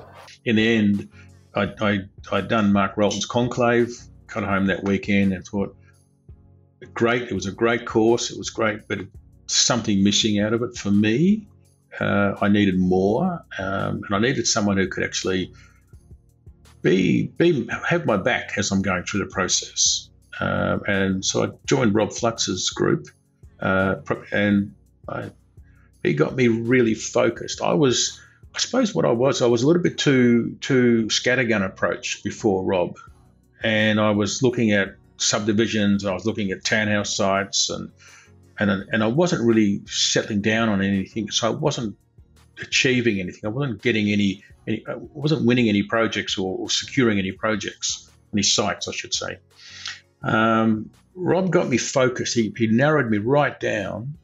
In 0.44 0.56
the 0.56 0.76
end, 0.76 1.08
I, 1.54 1.72
I 1.80 1.98
I'd 2.32 2.48
done 2.48 2.72
Mark 2.72 2.96
Rolton's 2.96 3.26
conclave, 3.26 3.96
got 4.26 4.42
home 4.44 4.66
that 4.66 4.82
weekend, 4.82 5.32
and 5.32 5.44
thought, 5.44 5.76
great. 6.92 7.22
It 7.22 7.34
was 7.34 7.46
a 7.46 7.52
great 7.52 7.86
course. 7.86 8.30
It 8.30 8.38
was 8.38 8.50
great, 8.50 8.88
but 8.88 9.00
something 9.46 10.02
missing 10.02 10.40
out 10.40 10.52
of 10.52 10.62
it 10.62 10.76
for 10.76 10.90
me. 10.90 11.46
Uh, 12.00 12.34
I 12.40 12.48
needed 12.48 12.78
more, 12.78 13.44
um, 13.58 14.00
and 14.06 14.12
I 14.12 14.18
needed 14.18 14.46
someone 14.46 14.78
who 14.78 14.88
could 14.88 15.04
actually 15.04 15.52
be 16.80 17.28
be 17.36 17.68
have 17.88 18.06
my 18.06 18.16
back 18.16 18.52
as 18.56 18.72
I'm 18.72 18.82
going 18.82 19.04
through 19.04 19.20
the 19.20 19.30
process. 19.30 20.08
Uh, 20.42 20.78
and 20.88 21.24
so 21.24 21.44
I 21.44 21.48
joined 21.66 21.94
Rob 21.94 22.12
Flux's 22.12 22.70
group, 22.70 23.06
uh, 23.60 23.96
and 24.32 24.74
I, 25.08 25.30
he 26.02 26.14
got 26.14 26.34
me 26.34 26.48
really 26.48 26.94
focused. 26.94 27.62
I 27.62 27.74
was, 27.74 28.20
I 28.52 28.58
suppose, 28.58 28.92
what 28.92 29.04
I 29.04 29.12
was, 29.12 29.40
I 29.40 29.46
was 29.46 29.62
a 29.62 29.68
little 29.68 29.82
bit 29.82 29.98
too 29.98 30.56
too 30.60 31.06
scattergun 31.06 31.64
approach 31.64 32.24
before 32.24 32.64
Rob, 32.64 32.96
and 33.62 34.00
I 34.00 34.10
was 34.10 34.42
looking 34.42 34.72
at 34.72 34.96
subdivisions, 35.16 36.02
and 36.02 36.10
I 36.10 36.14
was 36.14 36.26
looking 36.26 36.50
at 36.50 36.64
townhouse 36.64 37.14
sites, 37.14 37.70
and 37.70 37.92
and 38.58 38.70
and 38.92 39.04
I 39.04 39.06
wasn't 39.06 39.46
really 39.46 39.82
settling 39.86 40.42
down 40.42 40.68
on 40.68 40.82
anything. 40.82 41.30
So 41.30 41.46
I 41.46 41.50
wasn't 41.50 41.96
achieving 42.60 43.20
anything. 43.20 43.42
I 43.44 43.48
wasn't 43.48 43.80
getting 43.80 44.10
any, 44.10 44.42
any 44.66 44.84
I 44.88 44.96
wasn't 44.96 45.46
winning 45.46 45.68
any 45.68 45.84
projects 45.84 46.36
or, 46.36 46.58
or 46.58 46.68
securing 46.68 47.20
any 47.20 47.30
projects, 47.30 48.10
any 48.32 48.42
sites, 48.42 48.88
I 48.88 48.92
should 48.92 49.14
say. 49.14 49.38
Um, 50.22 50.90
Rob 51.14 51.50
got 51.50 51.68
me 51.68 51.78
focused. 51.78 52.34
He, 52.34 52.52
he 52.56 52.66
narrowed 52.68 53.10
me 53.10 53.18
right 53.18 53.58
down, 53.58 54.14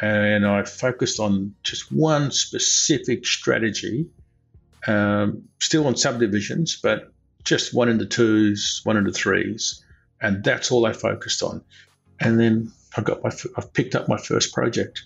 and 0.00 0.46
I 0.46 0.64
focused 0.64 1.20
on 1.20 1.54
just 1.62 1.92
one 1.92 2.30
specific 2.30 3.26
strategy, 3.26 4.06
um, 4.86 5.48
still 5.60 5.86
on 5.86 5.96
subdivisions, 5.96 6.76
but 6.82 7.12
just 7.44 7.74
one 7.74 7.88
into 7.88 8.06
twos, 8.06 8.80
one 8.84 8.96
into 8.96 9.12
threes, 9.12 9.84
and 10.20 10.42
that's 10.42 10.72
all 10.72 10.86
I 10.86 10.92
focused 10.92 11.42
on. 11.42 11.62
And 12.18 12.40
then 12.40 12.72
I 12.96 13.02
got 13.02 13.22
my, 13.22 13.30
I've 13.56 13.72
picked 13.72 13.94
up 13.94 14.08
my 14.08 14.16
first 14.16 14.52
project, 14.52 15.04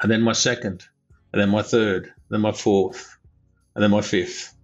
and 0.00 0.10
then 0.10 0.22
my 0.22 0.32
second, 0.32 0.84
and 1.32 1.40
then 1.40 1.48
my 1.48 1.62
third, 1.62 2.12
then 2.28 2.40
my 2.40 2.52
fourth, 2.52 3.16
and 3.74 3.82
then 3.82 3.90
my 3.90 4.02
fifth, 4.02 4.54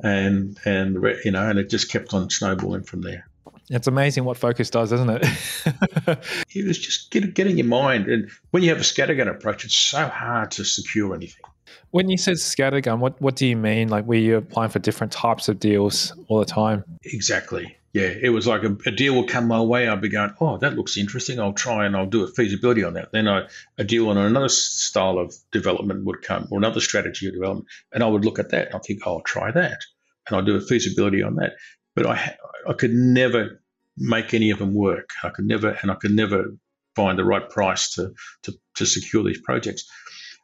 and 0.00 0.58
and 0.64 1.04
you 1.24 1.30
know, 1.30 1.48
and 1.48 1.58
it 1.58 1.70
just 1.70 1.90
kept 1.90 2.14
on 2.14 2.30
snowballing 2.30 2.84
from 2.84 3.02
there. 3.02 3.28
It's 3.68 3.86
amazing 3.86 4.24
what 4.24 4.36
focus 4.36 4.70
does, 4.70 4.92
isn't 4.92 5.10
it? 5.10 5.22
it 6.54 6.66
was 6.66 6.78
just 6.78 7.10
get, 7.10 7.34
getting 7.34 7.58
your 7.58 7.66
mind, 7.66 8.06
and 8.06 8.30
when 8.50 8.62
you 8.62 8.68
have 8.70 8.78
a 8.78 8.82
scattergun 8.82 9.28
approach, 9.28 9.64
it's 9.64 9.74
so 9.74 10.06
hard 10.06 10.52
to 10.52 10.64
secure 10.64 11.14
anything. 11.14 11.44
When 11.90 12.08
you 12.08 12.16
said 12.16 12.36
scattergun, 12.36 12.98
what 12.98 13.20
what 13.20 13.36
do 13.36 13.46
you 13.46 13.56
mean? 13.56 13.88
Like, 13.88 14.06
were 14.06 14.14
you 14.14 14.36
applying 14.36 14.70
for 14.70 14.78
different 14.78 15.12
types 15.12 15.48
of 15.48 15.58
deals 15.58 16.12
all 16.28 16.38
the 16.38 16.44
time? 16.44 16.84
Exactly. 17.04 17.76
Yeah, 17.92 18.12
it 18.20 18.28
was 18.28 18.46
like 18.46 18.62
a, 18.62 18.76
a 18.84 18.90
deal 18.90 19.14
will 19.14 19.26
come 19.26 19.48
my 19.48 19.62
way. 19.62 19.88
I'll 19.88 19.96
be 19.96 20.10
going, 20.10 20.34
oh, 20.38 20.58
that 20.58 20.74
looks 20.74 20.98
interesting. 20.98 21.40
I'll 21.40 21.54
try 21.54 21.86
and 21.86 21.96
I'll 21.96 22.04
do 22.04 22.24
a 22.24 22.28
feasibility 22.28 22.84
on 22.84 22.92
that. 22.92 23.10
Then 23.10 23.26
I, 23.26 23.48
a 23.78 23.84
deal 23.84 24.10
on 24.10 24.18
another 24.18 24.50
style 24.50 25.18
of 25.18 25.34
development 25.50 26.04
would 26.04 26.20
come, 26.20 26.46
or 26.50 26.58
another 26.58 26.80
strategy 26.80 27.26
of 27.28 27.32
development, 27.32 27.68
and 27.92 28.02
I 28.04 28.06
would 28.06 28.24
look 28.24 28.38
at 28.38 28.50
that. 28.50 28.66
And 28.66 28.74
I 28.74 28.78
think, 28.80 29.00
oh, 29.06 29.14
I'll 29.14 29.20
try 29.22 29.50
that, 29.50 29.80
and 30.26 30.36
I'll 30.36 30.44
do 30.44 30.56
a 30.56 30.60
feasibility 30.60 31.22
on 31.22 31.36
that. 31.36 31.54
But 31.96 32.06
I, 32.06 32.36
I 32.68 32.74
could 32.74 32.92
never 32.92 33.60
make 33.96 34.34
any 34.34 34.50
of 34.50 34.60
them 34.60 34.74
work. 34.74 35.10
I 35.24 35.30
could 35.30 35.46
never, 35.46 35.76
and 35.82 35.90
I 35.90 35.96
could 35.96 36.12
never 36.12 36.54
find 36.94 37.18
the 37.18 37.24
right 37.24 37.50
price 37.50 37.94
to 37.94 38.14
to, 38.42 38.54
to 38.76 38.86
secure 38.86 39.24
these 39.24 39.40
projects 39.40 39.90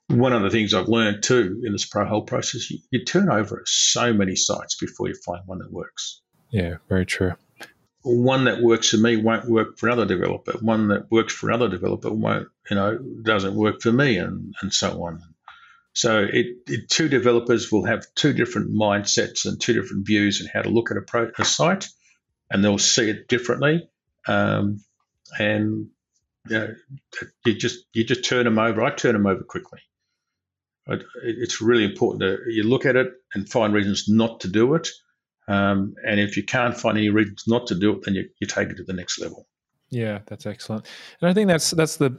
one 0.08 0.32
of 0.32 0.42
the 0.42 0.50
things 0.50 0.74
I've 0.74 0.88
learned 0.88 1.22
too 1.22 1.62
in 1.64 1.72
this 1.72 1.86
pro 1.86 2.06
whole 2.06 2.22
process, 2.22 2.70
you, 2.70 2.78
you, 2.90 3.04
turn 3.04 3.30
over 3.30 3.62
so 3.66 4.12
many 4.12 4.36
sites 4.36 4.76
before 4.76 5.08
you 5.08 5.14
find 5.14 5.42
one 5.46 5.58
that 5.58 5.72
works. 5.72 6.20
Yeah, 6.50 6.76
very 6.88 7.06
true. 7.06 7.32
One 8.02 8.44
that 8.44 8.60
works 8.60 8.90
for 8.90 8.96
me 8.96 9.16
won't 9.16 9.48
work 9.48 9.78
for 9.78 9.86
another 9.86 10.06
developer. 10.06 10.52
One 10.60 10.88
that 10.88 11.10
works 11.10 11.32
for 11.32 11.48
another 11.48 11.68
developer 11.68 12.12
won't, 12.12 12.48
you 12.68 12.76
know, 12.76 12.98
doesn't 12.98 13.54
work 13.54 13.80
for 13.80 13.92
me, 13.92 14.18
and 14.18 14.54
and 14.60 14.72
so 14.74 15.04
on. 15.04 15.22
So 15.94 16.20
it, 16.20 16.46
it 16.66 16.88
two 16.88 17.08
developers 17.08 17.70
will 17.70 17.84
have 17.84 18.06
two 18.14 18.32
different 18.32 18.74
mindsets 18.74 19.44
and 19.44 19.60
two 19.60 19.74
different 19.74 20.06
views 20.06 20.40
on 20.40 20.48
how 20.52 20.62
to 20.62 20.70
look 20.70 20.90
at 20.90 20.96
a, 20.96 21.02
pro, 21.02 21.30
a 21.38 21.44
site, 21.44 21.88
and 22.50 22.64
they'll 22.64 22.78
see 22.78 23.10
it 23.10 23.28
differently. 23.28 23.88
Um, 24.26 24.80
and 25.38 25.88
you, 26.48 26.58
know, 26.58 26.74
you 27.44 27.54
just 27.54 27.84
you 27.92 28.04
just 28.04 28.24
turn 28.24 28.44
them 28.44 28.58
over. 28.58 28.82
I 28.82 28.90
turn 28.90 29.12
them 29.12 29.26
over 29.26 29.42
quickly 29.42 29.80
it's 31.22 31.60
really 31.60 31.84
important 31.84 32.20
that 32.20 32.52
you 32.52 32.64
look 32.64 32.86
at 32.86 32.96
it 32.96 33.12
and 33.34 33.48
find 33.48 33.72
reasons 33.72 34.08
not 34.08 34.40
to 34.40 34.48
do 34.48 34.74
it. 34.74 34.88
Um, 35.48 35.94
and 36.06 36.20
if 36.20 36.36
you 36.36 36.44
can't 36.44 36.76
find 36.76 36.96
any 36.98 37.08
reasons 37.08 37.44
not 37.46 37.68
to 37.68 37.74
do 37.74 37.92
it, 37.92 38.02
then 38.02 38.14
you, 38.14 38.28
you 38.40 38.46
take 38.46 38.70
it 38.70 38.76
to 38.76 38.84
the 38.84 38.92
next 38.92 39.20
level. 39.20 39.46
Yeah, 39.92 40.20
that's 40.26 40.46
excellent. 40.46 40.86
And 41.20 41.28
I 41.28 41.34
think 41.34 41.48
that's 41.48 41.70
that's 41.72 41.96
the 41.98 42.16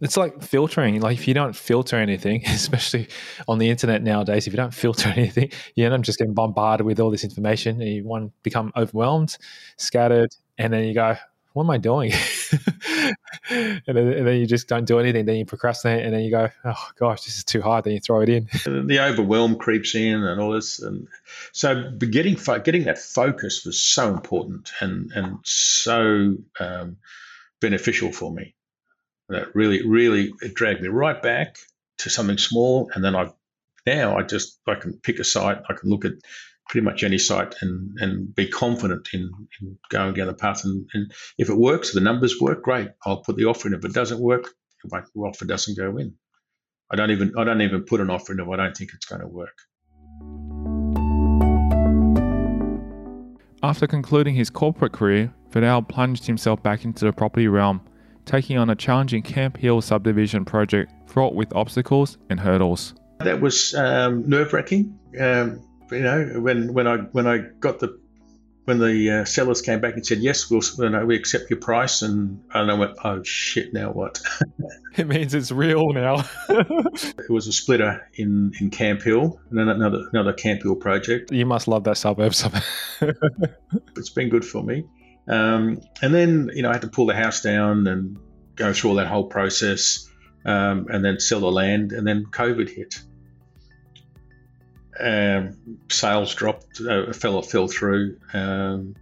it's 0.00 0.16
like 0.16 0.42
filtering. 0.42 1.00
Like 1.00 1.18
if 1.18 1.26
you 1.26 1.34
don't 1.34 1.56
filter 1.56 1.96
anything, 1.96 2.42
especially 2.46 3.08
on 3.48 3.58
the 3.58 3.68
internet 3.68 4.02
nowadays, 4.02 4.46
if 4.46 4.52
you 4.52 4.56
don't 4.56 4.72
filter 4.72 5.08
anything, 5.16 5.50
you 5.74 5.84
end 5.84 5.92
up 5.94 6.02
just 6.02 6.18
getting 6.18 6.34
bombarded 6.34 6.86
with 6.86 7.00
all 7.00 7.10
this 7.10 7.24
information 7.24 7.80
and 7.80 7.90
you 7.90 8.04
to 8.04 8.30
become 8.44 8.72
overwhelmed, 8.76 9.36
scattered, 9.76 10.30
and 10.58 10.72
then 10.72 10.84
you 10.84 10.94
go, 10.94 11.16
what 11.56 11.64
am 11.64 11.70
I 11.70 11.78
doing? 11.78 12.12
and, 13.50 13.82
then, 13.86 13.96
and, 13.96 14.26
then, 14.26 14.36
you 14.36 14.44
just 14.44 14.68
don't 14.68 14.84
do 14.84 14.98
anything. 14.98 15.24
Then 15.24 15.36
you 15.36 15.46
procrastinate, 15.46 16.04
and 16.04 16.12
then 16.12 16.20
you 16.20 16.30
go, 16.30 16.50
oh 16.66 16.88
gosh, 16.98 17.24
this 17.24 17.38
is 17.38 17.44
too 17.44 17.62
hard. 17.62 17.84
Then 17.84 17.94
you 17.94 18.00
throw 18.00 18.20
it 18.20 18.28
in. 18.28 18.46
the 18.86 18.98
overwhelm 19.00 19.56
creeps 19.56 19.94
in, 19.94 20.22
and 20.22 20.38
all 20.38 20.52
this, 20.52 20.80
and 20.80 21.08
so 21.52 21.92
getting 21.92 22.36
fo- 22.36 22.58
getting 22.58 22.84
that 22.84 22.98
focus 22.98 23.64
was 23.64 23.80
so 23.80 24.12
important 24.12 24.70
and 24.82 25.10
and 25.12 25.38
so 25.44 26.34
um, 26.60 26.98
beneficial 27.62 28.12
for 28.12 28.30
me. 28.30 28.54
That 29.30 29.54
really, 29.54 29.88
really, 29.88 30.34
it 30.42 30.52
dragged 30.52 30.82
me 30.82 30.88
right 30.88 31.22
back 31.22 31.56
to 32.00 32.10
something 32.10 32.36
small, 32.36 32.90
and 32.94 33.02
then 33.02 33.16
I 33.16 33.30
now 33.86 34.18
I 34.18 34.24
just 34.24 34.60
I 34.66 34.74
can 34.74 34.92
pick 34.92 35.20
a 35.20 35.24
site, 35.24 35.62
I 35.70 35.72
can 35.72 35.88
look 35.88 36.04
at 36.04 36.12
pretty 36.68 36.84
much 36.84 37.02
any 37.02 37.18
site 37.18 37.54
and, 37.60 37.96
and 38.00 38.34
be 38.34 38.48
confident 38.48 39.08
in, 39.12 39.30
in 39.60 39.78
going 39.90 40.14
down 40.14 40.26
the 40.26 40.34
path. 40.34 40.64
And, 40.64 40.88
and, 40.94 41.12
if 41.38 41.48
it 41.48 41.56
works, 41.56 41.92
the 41.92 42.00
numbers 42.00 42.40
work, 42.40 42.62
great. 42.62 42.88
I'll 43.04 43.22
put 43.22 43.36
the 43.36 43.44
offer 43.44 43.68
in. 43.68 43.74
If 43.74 43.84
it 43.84 43.92
doesn't 43.92 44.20
work, 44.20 44.48
my 44.90 45.02
offer 45.16 45.44
doesn't 45.44 45.76
go 45.76 45.96
in. 45.96 46.14
I 46.90 46.96
don't 46.96 47.10
even 47.10 47.32
I 47.36 47.44
don't 47.44 47.62
even 47.62 47.82
put 47.82 48.00
an 48.00 48.10
offer 48.10 48.32
in 48.32 48.40
if 48.40 48.48
I 48.48 48.56
don't 48.56 48.76
think 48.76 48.90
it's 48.94 49.06
going 49.06 49.20
to 49.20 49.26
work. 49.26 49.56
After 53.62 53.86
concluding 53.86 54.34
his 54.34 54.50
corporate 54.50 54.92
career, 54.92 55.32
Verdouw 55.50 55.88
plunged 55.88 56.26
himself 56.26 56.62
back 56.62 56.84
into 56.84 57.04
the 57.04 57.12
property 57.12 57.48
realm, 57.48 57.80
taking 58.24 58.58
on 58.58 58.70
a 58.70 58.76
challenging 58.76 59.22
Camp 59.22 59.56
Hill 59.56 59.80
subdivision 59.80 60.44
project 60.44 60.92
fraught 61.10 61.34
with 61.34 61.52
obstacles 61.54 62.18
and 62.30 62.38
hurdles. 62.38 62.94
That 63.20 63.40
was 63.40 63.74
um, 63.74 64.28
nerve 64.28 64.52
wracking. 64.52 64.96
Um, 65.18 65.66
you 65.90 66.00
know, 66.00 66.40
when 66.40 66.72
when 66.72 66.86
I 66.86 66.96
when 66.96 67.26
I 67.26 67.38
got 67.38 67.80
the 67.80 67.98
when 68.66 68.80
the 68.80 69.20
uh, 69.20 69.24
sellers 69.24 69.62
came 69.62 69.80
back 69.80 69.94
and 69.94 70.04
said 70.04 70.18
yes, 70.18 70.50
we'll 70.50 70.60
you 70.78 70.90
know, 70.90 71.06
we 71.06 71.14
accept 71.14 71.48
your 71.50 71.60
price, 71.60 72.02
and, 72.02 72.42
and 72.52 72.70
I 72.70 72.74
went, 72.74 72.96
oh 73.04 73.22
shit, 73.22 73.72
now 73.72 73.92
what? 73.92 74.20
it 74.96 75.06
means 75.06 75.34
it's 75.34 75.52
real 75.52 75.92
now. 75.92 76.24
it 76.48 77.30
was 77.30 77.46
a 77.46 77.52
splitter 77.52 78.08
in, 78.14 78.52
in 78.60 78.70
Camp 78.70 79.02
Hill, 79.02 79.40
and 79.50 79.58
then 79.58 79.68
another 79.68 80.08
another 80.12 80.32
Camp 80.32 80.62
Hill 80.62 80.74
project. 80.74 81.30
You 81.30 81.46
must 81.46 81.68
love 81.68 81.84
that 81.84 81.96
suburb. 81.96 82.32
it's 83.96 84.10
been 84.10 84.28
good 84.28 84.44
for 84.44 84.64
me. 84.64 84.84
Um, 85.28 85.80
and 86.02 86.12
then 86.12 86.50
you 86.52 86.62
know 86.62 86.70
I 86.70 86.72
had 86.72 86.82
to 86.82 86.88
pull 86.88 87.06
the 87.06 87.14
house 87.14 87.42
down 87.42 87.86
and 87.86 88.18
go 88.56 88.72
through 88.72 88.90
all 88.90 88.96
that 88.96 89.06
whole 89.06 89.28
process, 89.28 90.10
um, 90.44 90.88
and 90.90 91.04
then 91.04 91.20
sell 91.20 91.38
the 91.38 91.52
land, 91.52 91.92
and 91.92 92.04
then 92.04 92.26
COVID 92.32 92.68
hit 92.68 93.00
um, 95.00 95.78
sales 95.88 96.34
dropped, 96.34 96.80
uh, 96.80 97.12
fell 97.12 97.42
fell 97.42 97.68
through. 97.68 98.18
Um, 98.32 98.94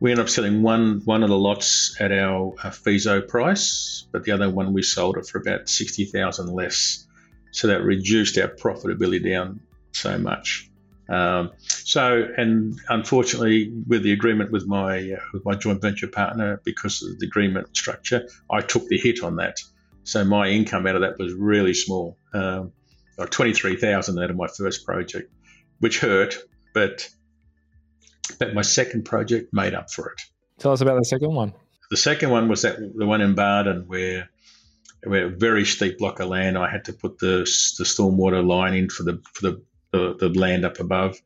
we 0.00 0.10
ended 0.10 0.24
up 0.24 0.30
selling 0.30 0.62
one 0.62 1.02
one 1.04 1.22
of 1.22 1.28
the 1.28 1.38
lots 1.38 1.96
at 2.00 2.10
our 2.10 2.54
uh, 2.62 2.70
feaso 2.70 3.26
price, 3.26 4.06
but 4.10 4.24
the 4.24 4.32
other 4.32 4.50
one 4.50 4.72
we 4.72 4.82
sold 4.82 5.16
it 5.16 5.26
for 5.26 5.38
about 5.38 5.68
sixty 5.68 6.04
thousand 6.04 6.52
less. 6.52 7.06
So 7.52 7.68
that 7.68 7.82
reduced 7.82 8.38
our 8.38 8.48
profitability 8.48 9.22
down 9.22 9.60
so 9.92 10.18
much. 10.18 10.70
Um, 11.08 11.50
so, 11.66 12.26
and 12.36 12.80
unfortunately, 12.88 13.70
with 13.86 14.02
the 14.02 14.12
agreement 14.12 14.50
with 14.50 14.66
my 14.66 15.12
uh, 15.12 15.20
with 15.34 15.44
my 15.44 15.54
joint 15.54 15.82
venture 15.82 16.08
partner, 16.08 16.60
because 16.64 17.02
of 17.02 17.18
the 17.18 17.26
agreement 17.26 17.76
structure, 17.76 18.26
I 18.50 18.62
took 18.62 18.88
the 18.88 18.98
hit 18.98 19.22
on 19.22 19.36
that. 19.36 19.58
So 20.04 20.24
my 20.24 20.48
income 20.48 20.86
out 20.86 20.96
of 20.96 21.02
that 21.02 21.18
was 21.18 21.34
really 21.34 21.74
small, 21.74 22.16
um, 22.32 22.72
twenty 23.30 23.52
three 23.52 23.76
thousand 23.76 24.18
out 24.18 24.30
of 24.30 24.36
my 24.36 24.48
first 24.48 24.86
project 24.86 25.30
which 25.82 25.98
hurt, 25.98 26.36
but 26.74 27.08
but 28.38 28.54
my 28.54 28.62
second 28.62 29.04
project 29.04 29.52
made 29.52 29.74
up 29.74 29.90
for 29.90 30.10
it. 30.10 30.20
Tell 30.60 30.70
us 30.70 30.80
about 30.80 30.96
the 30.96 31.04
second 31.04 31.34
one. 31.34 31.54
The 31.90 31.96
second 31.96 32.30
one 32.30 32.48
was 32.48 32.62
that 32.62 32.78
the 32.78 33.04
one 33.04 33.20
in 33.20 33.34
Bardon 33.34 33.88
where 33.88 34.30
where 35.02 35.26
a 35.26 35.28
very 35.28 35.64
steep 35.64 35.98
block 35.98 36.20
of 36.20 36.28
land. 36.28 36.56
I 36.56 36.70
had 36.70 36.84
to 36.84 36.92
put 36.92 37.18
the 37.18 37.38
the 37.78 37.84
stormwater 37.84 38.46
line 38.46 38.74
in 38.74 38.90
for 38.90 39.02
the 39.02 39.20
for 39.34 39.50
the 39.50 39.62
the, 39.90 40.14
the 40.20 40.28
land 40.28 40.64
up 40.64 40.78
above, 40.78 41.20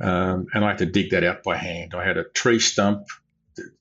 um, 0.00 0.46
and 0.54 0.64
I 0.64 0.68
had 0.68 0.78
to 0.78 0.86
dig 0.86 1.10
that 1.10 1.22
out 1.22 1.42
by 1.42 1.58
hand. 1.58 1.94
I 1.94 2.02
had 2.02 2.16
a 2.16 2.24
tree 2.24 2.58
stump 2.58 3.06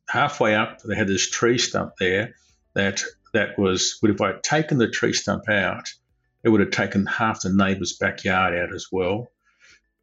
halfway 0.09 0.53
up. 0.53 0.81
They 0.81 0.95
had 0.95 1.07
this 1.07 1.29
tree 1.29 1.57
stump 1.57 1.93
there 1.97 2.35
that 2.73 3.03
that 3.33 3.57
was. 3.57 3.97
But 4.01 4.11
if 4.11 4.19
I 4.19 4.33
had 4.33 4.43
taken 4.43 4.79
the 4.79 4.89
tree 4.89 5.13
stump 5.13 5.47
out, 5.47 5.87
it 6.43 6.49
would 6.49 6.59
have 6.59 6.71
taken 6.71 7.05
half 7.05 7.39
the 7.39 7.53
neighbour's 7.53 7.93
backyard 7.93 8.53
out 8.53 8.75
as 8.75 8.87
well. 8.91 9.29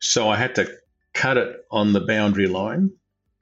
So 0.00 0.28
I 0.28 0.36
had 0.36 0.54
to 0.56 0.70
cut 1.14 1.36
it 1.36 1.56
on 1.70 1.92
the 1.92 2.00
boundary 2.00 2.46
line 2.46 2.90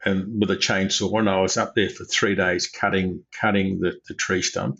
and 0.04 0.40
with 0.40 0.50
a 0.50 0.56
chainsaw. 0.56 1.18
And 1.18 1.28
I 1.28 1.40
was 1.40 1.56
up 1.56 1.74
there 1.74 1.90
for 1.90 2.04
three 2.04 2.34
days 2.34 2.68
cutting 2.68 3.24
cutting 3.38 3.80
the, 3.80 3.98
the 4.08 4.14
tree 4.14 4.42
stump 4.42 4.78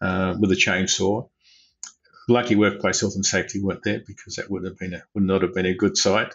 uh, 0.00 0.36
with 0.38 0.50
a 0.52 0.56
chainsaw. 0.56 1.28
Lucky 2.28 2.54
workplace 2.54 3.00
health 3.00 3.16
and 3.16 3.26
safety 3.26 3.60
weren't 3.60 3.82
there 3.82 4.02
because 4.06 4.36
that 4.36 4.50
would 4.50 4.64
have 4.64 4.78
been 4.78 4.94
a, 4.94 5.02
would 5.14 5.24
not 5.24 5.42
have 5.42 5.54
been 5.54 5.66
a 5.66 5.74
good 5.74 5.96
sight. 5.96 6.32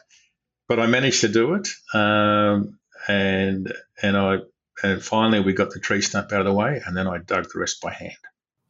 But 0.68 0.80
I 0.80 0.88
managed 0.88 1.22
to 1.22 1.28
do 1.28 1.54
it, 1.54 1.70
um, 1.94 2.80
and 3.08 3.72
and 4.02 4.18
I 4.18 4.38
and 4.84 5.02
finally 5.02 5.40
we 5.40 5.54
got 5.54 5.70
the 5.70 5.80
tree 5.80 6.02
stump 6.02 6.32
out 6.34 6.42
of 6.42 6.46
the 6.46 6.54
way, 6.54 6.82
and 6.86 6.98
then 6.98 7.08
I 7.08 7.20
dug 7.20 7.48
the 7.54 7.60
rest 7.60 7.82
by 7.82 7.94
hand. 7.94 8.18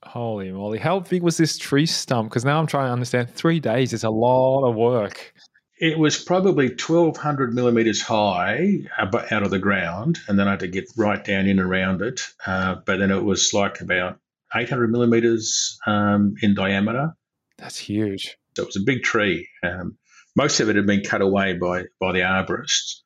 Holy 0.03 0.51
moly! 0.51 0.77
How 0.77 0.99
big 0.99 1.23
was 1.23 1.37
this 1.37 1.57
tree 1.57 1.85
stump? 1.85 2.29
Because 2.29 2.43
now 2.43 2.59
I'm 2.59 2.67
trying 2.67 2.89
to 2.89 2.91
understand. 2.91 3.33
Three 3.33 3.61
days 3.61 3.93
is 3.93 4.03
a 4.03 4.09
lot 4.09 4.69
of 4.69 4.75
work. 4.75 5.33
It 5.77 5.99
was 5.99 6.23
probably 6.23 6.69
1,200 6.69 7.53
millimeters 7.53 8.01
high 8.01 8.79
out 8.97 9.43
of 9.43 9.49
the 9.49 9.59
ground, 9.59 10.19
and 10.27 10.39
then 10.39 10.47
I 10.47 10.51
had 10.51 10.61
to 10.61 10.67
get 10.67 10.85
right 10.95 11.23
down 11.23 11.47
in 11.47 11.59
around 11.59 12.01
it. 12.01 12.21
Uh, 12.45 12.75
but 12.85 12.97
then 12.97 13.11
it 13.11 13.23
was 13.23 13.53
like 13.53 13.81
about 13.81 14.19
800 14.55 14.89
millimeters 14.89 15.77
um, 15.85 16.35
in 16.41 16.55
diameter. 16.55 17.15
That's 17.57 17.77
huge. 17.77 18.37
So 18.55 18.63
it 18.63 18.67
was 18.67 18.77
a 18.77 18.85
big 18.85 19.03
tree. 19.03 19.49
Um, 19.63 19.97
most 20.35 20.59
of 20.59 20.69
it 20.69 20.75
had 20.75 20.85
been 20.85 21.03
cut 21.03 21.21
away 21.21 21.53
by 21.53 21.83
by 21.99 22.13
the 22.13 22.19
arborists, 22.19 23.01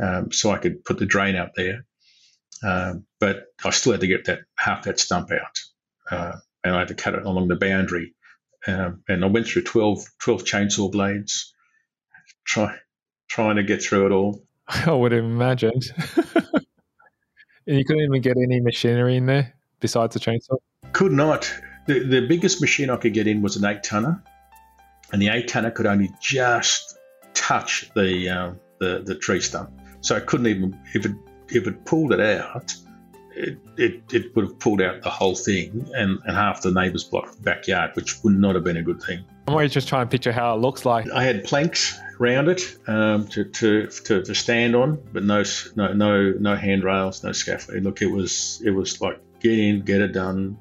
um, 0.00 0.32
so 0.32 0.50
I 0.50 0.58
could 0.58 0.84
put 0.84 0.98
the 0.98 1.06
drain 1.06 1.36
up 1.36 1.52
there. 1.56 1.84
Um, 2.62 3.06
but 3.18 3.46
I 3.64 3.70
still 3.70 3.92
had 3.92 4.02
to 4.02 4.06
get 4.06 4.26
that 4.26 4.40
half 4.56 4.84
that 4.84 5.00
stump 5.00 5.30
out, 5.32 5.58
uh, 6.10 6.38
and 6.62 6.74
I 6.74 6.80
had 6.80 6.88
to 6.88 6.94
cut 6.94 7.14
it 7.14 7.24
along 7.24 7.48
the 7.48 7.56
boundary. 7.56 8.14
Um, 8.66 9.02
and 9.08 9.24
I 9.24 9.28
went 9.28 9.48
through 9.48 9.62
12, 9.62 10.04
12 10.20 10.44
chainsaw 10.44 10.90
blades, 10.90 11.52
try, 12.44 12.76
trying 13.28 13.56
to 13.56 13.62
get 13.62 13.82
through 13.82 14.06
it 14.06 14.12
all. 14.12 14.42
I 14.68 14.92
would 14.92 15.12
have 15.12 15.24
imagined. 15.24 15.84
and 17.66 17.78
you 17.78 17.84
couldn't 17.84 18.04
even 18.04 18.20
get 18.22 18.36
any 18.36 18.60
machinery 18.60 19.16
in 19.16 19.26
there 19.26 19.54
besides 19.80 20.14
the 20.14 20.20
chainsaw? 20.20 20.56
Could 20.92 21.12
not. 21.12 21.52
The, 21.86 22.00
the 22.00 22.26
biggest 22.26 22.60
machine 22.60 22.90
I 22.90 22.96
could 22.96 23.14
get 23.14 23.26
in 23.26 23.42
was 23.42 23.56
an 23.56 23.64
eight 23.64 23.82
tonner, 23.82 24.22
and 25.12 25.20
the 25.20 25.28
eight 25.28 25.48
tonner 25.48 25.70
could 25.70 25.86
only 25.86 26.10
just 26.20 26.96
touch 27.34 27.90
the 27.94 28.28
uh, 28.28 28.52
the, 28.78 29.02
the 29.04 29.14
tree 29.16 29.40
stump. 29.40 29.70
So 30.00 30.16
I 30.16 30.20
couldn't 30.20 30.46
even 30.46 30.78
if 30.94 31.04
it 31.04 31.12
if 31.48 31.66
it 31.66 31.84
pulled 31.84 32.12
it 32.12 32.20
out, 32.20 32.74
it, 33.34 33.58
it, 33.76 34.02
it 34.12 34.34
would 34.34 34.46
have 34.46 34.58
pulled 34.58 34.80
out 34.80 35.02
the 35.02 35.10
whole 35.10 35.34
thing 35.34 35.88
and, 35.94 36.18
and 36.24 36.36
half 36.36 36.62
the 36.62 36.70
neighbour's 36.70 37.04
block 37.04 37.34
backyard, 37.42 37.90
which 37.94 38.22
would 38.22 38.34
not 38.34 38.54
have 38.54 38.64
been 38.64 38.76
a 38.76 38.82
good 38.82 39.02
thing. 39.02 39.24
I'm 39.46 39.54
always 39.54 39.72
just 39.72 39.88
trying 39.88 40.06
to 40.06 40.10
picture 40.10 40.32
how 40.32 40.54
it 40.54 40.58
looks 40.58 40.84
like. 40.84 41.10
I 41.10 41.24
had 41.24 41.44
planks 41.44 41.98
around 42.20 42.48
it 42.48 42.76
um, 42.86 43.26
to, 43.28 43.44
to, 43.44 43.86
to, 43.86 44.22
to, 44.22 44.34
stand 44.34 44.74
on, 44.74 45.02
but 45.12 45.24
no 45.24 45.42
no 45.76 45.92
no 45.92 46.32
no 46.32 46.56
handrails, 46.56 47.22
no 47.24 47.32
scaffolding. 47.32 47.82
Look, 47.82 48.02
it 48.02 48.10
was 48.10 48.62
it 48.64 48.70
was 48.70 49.00
like 49.00 49.20
get 49.40 49.58
in, 49.58 49.82
get 49.82 50.00
it 50.00 50.12
done, 50.12 50.58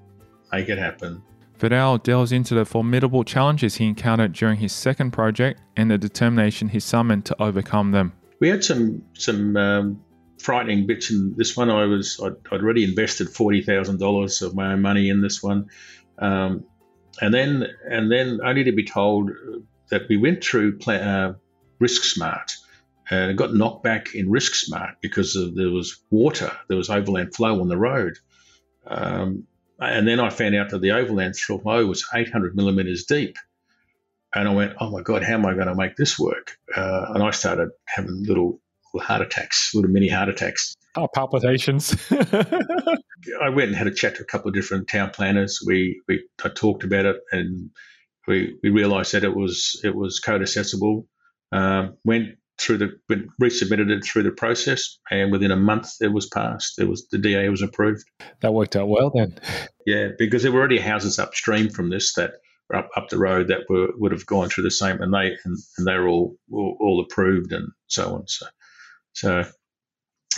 make 0.51 0.70
it 0.70 0.77
happen. 0.77 1.22
Verdouw 1.60 2.01
delves 2.01 2.31
into 2.31 2.55
the 2.55 2.65
formidable 2.65 3.24
challenges 3.24 3.75
he 3.75 3.86
encountered 3.86 4.34
during 4.34 4.58
his 4.58 4.74
second 4.74 5.12
project 5.12 5.62
and 5.77 5.91
the 5.91 5.98
determination 5.98 6.70
he 6.70 6.79
summoned 6.79 7.24
to 7.25 7.41
overcome 7.41 7.91
them. 7.91 8.13
We 8.39 8.50
had 8.50 8.63
some 8.63 9.03
some 9.13 9.55
um, 9.55 10.01
frightening 10.39 10.88
bits 10.88 11.12
in 11.12 11.36
this 11.38 11.55
one. 11.55 11.70
I 11.70 11.86
was 11.86 12.20
I'd, 12.24 12.34
I'd 12.51 12.62
already 12.62 12.84
invested 12.84 13.29
forty 13.29 13.62
thousand 13.62 14.00
dollars 14.00 14.41
of 14.41 14.55
my 14.55 14.74
own 14.74 14.81
money 14.81 15.10
in 15.10 15.22
this 15.22 15.43
one, 15.43 15.70
um, 16.17 16.65
and 17.22 17.34
then 17.34 17.67
and 17.88 18.12
then 18.12 18.39
only 18.43 18.63
to 18.63 18.72
be 18.72 18.84
told 18.84 19.29
that 19.91 20.07
we 20.10 20.17
went 20.17 20.43
through 20.43 20.79
uh, 20.88 21.33
Risk 21.79 22.03
Smart 22.03 22.53
and 23.12 23.29
it 23.29 23.36
got 23.36 23.53
knocked 23.53 23.83
back 23.83 24.15
in 24.15 24.31
Risk 24.31 24.55
Smart 24.55 24.95
because 25.01 25.36
of, 25.36 25.53
there 25.55 25.69
was 25.69 26.01
water, 26.10 26.51
there 26.69 26.77
was 26.77 26.89
overland 26.89 27.36
flow 27.36 27.60
on 27.60 27.67
the 27.67 27.77
road. 27.77 28.17
Um, 28.88 29.45
and 29.79 30.07
then 30.07 30.19
I 30.19 30.29
found 30.29 30.55
out 30.55 30.69
that 30.69 30.81
the 30.81 30.91
overland 30.91 31.36
flow 31.36 31.86
was 31.86 32.07
800 32.13 32.55
millimeters 32.55 33.03
deep. 33.03 33.38
And 34.33 34.48
I 34.48 34.53
went, 34.53 34.74
oh 34.79 34.89
my 34.89 35.01
God, 35.01 35.24
how 35.24 35.33
am 35.33 35.45
I 35.45 35.53
going 35.53 35.67
to 35.67 35.75
make 35.75 35.98
this 35.98 36.17
work? 36.17 36.57
Uh, 36.74 37.07
and 37.13 37.21
I 37.21 37.31
started 37.31 37.69
having 37.86 38.24
little, 38.24 38.62
little 38.93 39.05
heart 39.05 39.21
attacks, 39.21 39.75
little 39.75 39.91
mini 39.91 40.07
heart 40.07 40.29
attacks. 40.29 40.74
Oh, 40.95 41.10
palpitations. 41.13 41.95
I 42.12 43.50
went 43.50 43.69
and 43.69 43.75
had 43.75 43.88
a 43.88 43.93
chat 43.93 44.15
to 44.15 44.21
a 44.21 44.25
couple 44.25 44.48
of 44.48 44.53
different 44.53 44.88
town 44.88 45.10
planners. 45.10 45.62
We, 45.65 46.01
we 46.07 46.24
I 46.45 46.50
talked 46.50 46.86
about 46.86 47.05
it 47.05 47.17
and 47.33 47.71
we, 48.28 48.58
we 48.63 48.70
realised 48.70 49.13
that 49.13 49.24
it 49.24 49.36
was 49.36 49.80
it 49.84 49.96
was 49.96 50.20
code 50.20 50.42
accessible. 50.42 51.08
Um, 51.51 51.98
went 52.06 52.38
through 52.58 52.78
the 52.78 53.28
resubmitted 53.42 53.90
it 53.90 54.06
through 54.06 54.24
the 54.24 54.32
process, 54.32 55.00
and 55.10 55.32
within 55.32 55.51
a 55.51 55.56
month 55.56 55.90
it 56.01 56.13
was 56.13 56.28
passed. 56.28 56.80
It 56.80 56.88
was 56.88 57.08
the 57.12 57.18
DA 57.18 57.50
was 57.50 57.62
approved. 57.62 58.04
That 58.42 58.54
worked 58.54 58.75
out 58.75 58.88
well 58.88 59.12
then. 59.13 59.40
Yeah, 59.86 60.10
because 60.18 60.44
there 60.44 60.51
were 60.51 60.60
already 60.60 60.80
houses 60.80 61.20
upstream 61.20 61.70
from 61.70 61.90
this 61.90 62.13
that 62.13 62.34
were 62.70 62.78
up, 62.78 62.90
up 62.96 63.10
the 63.10 63.18
road 63.18 63.48
that 63.48 63.62
were 63.70 63.90
would 63.98 64.12
have 64.12 64.25
gone 64.25 64.50
through 64.50 64.63
the 64.63 64.72
same, 64.72 65.01
and 65.01 65.13
they 65.13 65.38
and, 65.44 65.58
and 65.78 65.88
they 65.88 65.98
were 65.98 66.08
all, 66.08 66.36
all, 66.51 66.78
all 66.80 67.01
approved 67.01 67.51
and 67.51 67.72
so 67.88 68.16
on. 68.16 68.28
So 68.28 68.46
so 69.13 69.44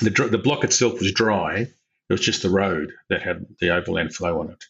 the 0.02 0.10
the 0.10 0.38
block 0.38 0.64
itself 0.64 1.00
was 1.00 1.12
dry. 1.12 1.68
It 2.10 2.14
was 2.14 2.22
just 2.22 2.42
the 2.42 2.50
road 2.50 2.92
that 3.10 3.22
had 3.22 3.46
the 3.60 3.70
overland 3.72 4.14
flow 4.14 4.40
on 4.40 4.52
it. 4.52 4.64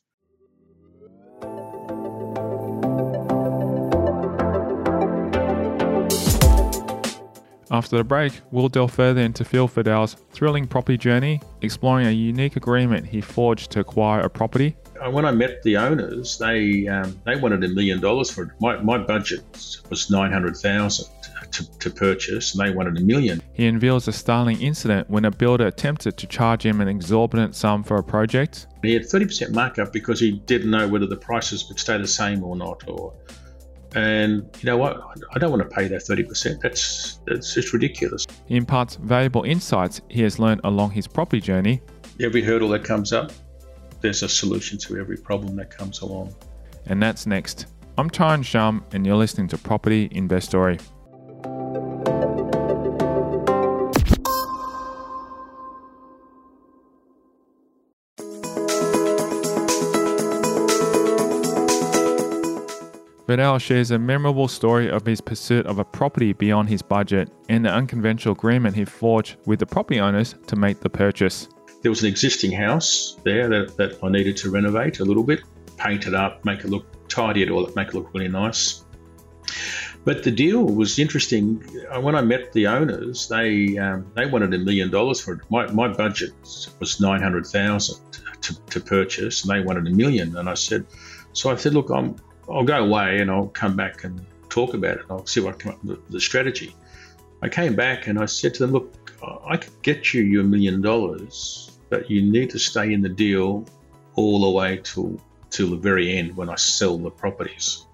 After 7.73 7.97
the 7.97 8.03
break, 8.03 8.33
we'll 8.51 8.69
delve 8.69 8.93
further 8.93 9.21
into 9.21 9.43
Phil 9.43 9.67
Verdouw's 9.67 10.15
thrilling 10.31 10.67
property 10.67 10.95
journey, 10.95 11.41
exploring 11.63 12.05
a 12.05 12.11
unique 12.11 12.55
agreement 12.55 13.07
he 13.07 13.19
forged 13.19 13.71
to 13.71 13.79
acquire 13.79 14.21
a 14.21 14.29
property. 14.29 14.75
Uh, 15.03 15.09
when 15.09 15.25
I 15.25 15.31
met 15.31 15.63
the 15.63 15.77
owners, 15.77 16.37
they 16.37 16.87
um, 16.87 17.19
they 17.25 17.35
wanted 17.35 17.63
a 17.63 17.69
million 17.69 17.99
dollars 17.99 18.29
for 18.29 18.43
it. 18.43 18.49
My, 18.61 18.77
my 18.77 18.99
budget 18.99 19.41
was 19.89 20.11
nine 20.11 20.31
hundred 20.31 20.55
thousand 20.55 21.07
to, 21.49 21.79
to 21.79 21.89
purchase, 21.89 22.53
and 22.53 22.63
they 22.63 22.71
wanted 22.71 22.95
a 22.99 23.01
million. 23.01 23.41
He 23.53 23.65
unveils 23.65 24.07
a 24.07 24.11
startling 24.11 24.61
incident 24.61 25.09
when 25.09 25.25
a 25.25 25.31
builder 25.31 25.65
attempted 25.65 26.15
to 26.17 26.27
charge 26.27 26.63
him 26.63 26.79
an 26.79 26.87
exorbitant 26.87 27.55
sum 27.55 27.83
for 27.83 27.97
a 27.97 28.03
project. 28.03 28.67
He 28.83 28.93
had 28.93 29.09
thirty 29.09 29.25
percent 29.25 29.51
markup 29.51 29.91
because 29.91 30.19
he 30.19 30.33
didn't 30.45 30.69
know 30.69 30.87
whether 30.87 31.07
the 31.07 31.17
prices 31.17 31.67
would 31.69 31.79
stay 31.79 31.97
the 31.97 32.07
same 32.07 32.43
or 32.43 32.55
not, 32.55 32.87
or 32.87 33.15
and 33.95 34.49
you 34.59 34.65
know 34.65 34.77
what? 34.77 35.01
I 35.33 35.39
don't 35.39 35.51
want 35.51 35.61
to 35.61 35.75
pay 35.75 35.87
that 35.87 36.01
30%. 36.01 36.61
That's, 36.61 37.19
that's 37.25 37.53
just 37.53 37.73
ridiculous. 37.73 38.25
He 38.45 38.55
imparts 38.55 38.95
valuable 38.95 39.43
insights 39.43 40.01
he 40.09 40.21
has 40.23 40.39
learned 40.39 40.61
along 40.63 40.91
his 40.91 41.07
property 41.07 41.41
journey. 41.41 41.81
Every 42.21 42.41
hurdle 42.41 42.69
that 42.69 42.83
comes 42.83 43.13
up, 43.13 43.31
there's 44.01 44.23
a 44.23 44.29
solution 44.29 44.77
to 44.79 44.97
every 44.97 45.17
problem 45.17 45.55
that 45.55 45.69
comes 45.69 46.01
along. 46.01 46.35
And 46.85 47.01
that's 47.01 47.25
next. 47.25 47.67
I'm 47.97 48.09
Tyrone 48.09 48.43
Shum, 48.43 48.83
and 48.91 49.05
you're 49.05 49.15
listening 49.15 49.47
to 49.49 49.57
Property 49.57 50.09
Investory. 50.11 50.79
Verdouw 63.33 63.59
shares 63.59 63.89
a 63.89 63.97
memorable 63.97 64.47
story 64.47 64.91
of 64.91 65.07
his 65.07 65.19
pursuit 65.19 65.65
of 65.65 65.79
a 65.79 65.83
property 65.83 66.33
beyond 66.33 66.69
his 66.69 66.83
budget 66.83 67.31
and 67.49 67.65
the 67.65 67.69
unconventional 67.69 68.35
agreement 68.35 68.75
he 68.75 68.85
forged 68.85 69.37
with 69.47 69.57
the 69.57 69.65
property 69.65 69.99
owners 69.99 70.35
to 70.45 70.55
make 70.55 70.81
the 70.81 70.89
purchase. 70.89 71.49
There 71.81 71.89
was 71.89 72.03
an 72.03 72.09
existing 72.09 72.51
house 72.51 73.17
there 73.23 73.49
that, 73.49 73.75
that 73.77 74.03
I 74.03 74.09
needed 74.09 74.37
to 74.37 74.51
renovate 74.51 74.99
a 74.99 75.03
little 75.03 75.23
bit, 75.23 75.41
paint 75.77 76.05
it 76.05 76.13
up, 76.13 76.45
make 76.45 76.59
it 76.59 76.69
look 76.69 76.85
tidy 77.07 77.41
it 77.41 77.49
all, 77.49 77.67
make 77.75 77.87
it 77.87 77.95
look 77.95 78.13
really 78.13 78.27
nice. 78.27 78.85
But 80.05 80.21
the 80.21 80.31
deal 80.31 80.63
was 80.63 80.99
interesting. 80.99 81.63
Uh, 81.89 82.01
when 82.01 82.13
I 82.13 82.21
met 82.21 82.53
the 82.53 82.67
owners, 82.67 83.27
they 83.29 83.79
um, 83.79 84.11
they 84.13 84.27
wanted 84.27 84.53
a 84.53 84.59
million 84.59 84.91
dollars 84.91 85.19
for 85.21 85.33
it. 85.33 85.41
My, 85.49 85.65
my 85.71 85.87
budget 85.87 86.33
was 86.79 86.99
nine 87.01 87.21
hundred 87.21 87.47
thousand 87.47 87.97
to, 88.41 88.61
to 88.65 88.79
purchase, 88.79 89.43
and 89.43 89.51
they 89.51 89.65
wanted 89.65 89.87
a 89.87 89.95
million. 89.95 90.37
And 90.37 90.47
I 90.47 90.53
said, 90.53 90.85
so 91.31 91.49
I 91.49 91.55
said, 91.55 91.73
look, 91.73 91.89
I'm 91.89 92.15
I'll 92.49 92.63
go 92.63 92.83
away 92.83 93.19
and 93.19 93.31
I'll 93.31 93.47
come 93.47 93.75
back 93.75 94.03
and 94.03 94.25
talk 94.49 94.73
about 94.73 94.97
it. 94.97 95.05
I'll 95.09 95.25
see 95.25 95.39
what 95.39 95.55
I 95.55 95.57
come 95.57 95.71
up 95.73 95.83
with 95.83 96.09
the 96.09 96.19
strategy. 96.19 96.75
I 97.41 97.49
came 97.49 97.75
back 97.75 98.07
and 98.07 98.19
I 98.19 98.25
said 98.25 98.53
to 98.55 98.65
them, 98.65 98.71
look, 98.71 98.93
I 99.45 99.57
could 99.57 99.81
get 99.81 100.13
you 100.13 100.21
your 100.21 100.43
million 100.43 100.81
dollars, 100.81 101.77
but 101.89 102.09
you 102.09 102.21
need 102.21 102.49
to 102.51 102.59
stay 102.59 102.93
in 102.93 103.01
the 103.01 103.09
deal 103.09 103.65
all 104.15 104.41
the 104.41 104.49
way 104.49 104.79
till 104.83 105.19
till 105.49 105.69
the 105.69 105.77
very 105.77 106.17
end 106.17 106.35
when 106.35 106.49
I 106.49 106.55
sell 106.55 106.97
the 106.97 107.11
properties. 107.11 107.85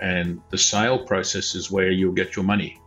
And 0.00 0.40
the 0.50 0.58
sale 0.58 0.98
process 0.98 1.54
is 1.54 1.70
where 1.70 1.90
you'll 1.90 2.12
get 2.12 2.36
your 2.36 2.44
money. 2.44 2.78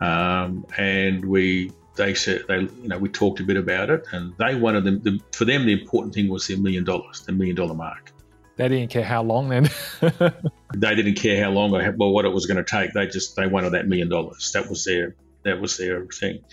Um, 0.00 0.66
and 0.76 1.24
we 1.24 1.70
they 1.94 2.14
said 2.14 2.42
they 2.48 2.60
you 2.60 2.88
know 2.88 2.98
we 2.98 3.08
talked 3.08 3.40
a 3.40 3.44
bit 3.44 3.56
about 3.56 3.88
it 3.90 4.04
and 4.12 4.34
they 4.38 4.54
wanted 4.54 4.84
them 4.84 5.00
the, 5.02 5.20
for 5.32 5.44
them 5.44 5.64
the 5.64 5.72
important 5.72 6.12
thing 6.12 6.28
was 6.28 6.46
the 6.46 6.56
million 6.56 6.84
dollars 6.84 7.20
the 7.20 7.32
million 7.32 7.54
dollar 7.54 7.74
mark 7.74 8.10
they 8.56 8.68
didn't 8.68 8.90
care 8.90 9.04
how 9.04 9.22
long 9.22 9.48
then. 9.48 9.68
they 10.00 10.94
didn't 10.94 11.14
care 11.14 11.42
how 11.42 11.50
long 11.50 11.74
or 11.74 11.94
well 11.96 12.12
what 12.12 12.24
it 12.24 12.30
was 12.30 12.46
going 12.46 12.62
to 12.62 12.64
take. 12.64 12.92
They 12.92 13.06
just 13.06 13.36
they 13.36 13.46
wanted 13.46 13.70
that 13.70 13.88
million 13.88 14.08
dollars. 14.08 14.52
That 14.52 14.68
was 14.68 14.84
their 14.84 15.16
that 15.44 15.60
was 15.60 15.76
their 15.76 16.06
thing. 16.06 16.44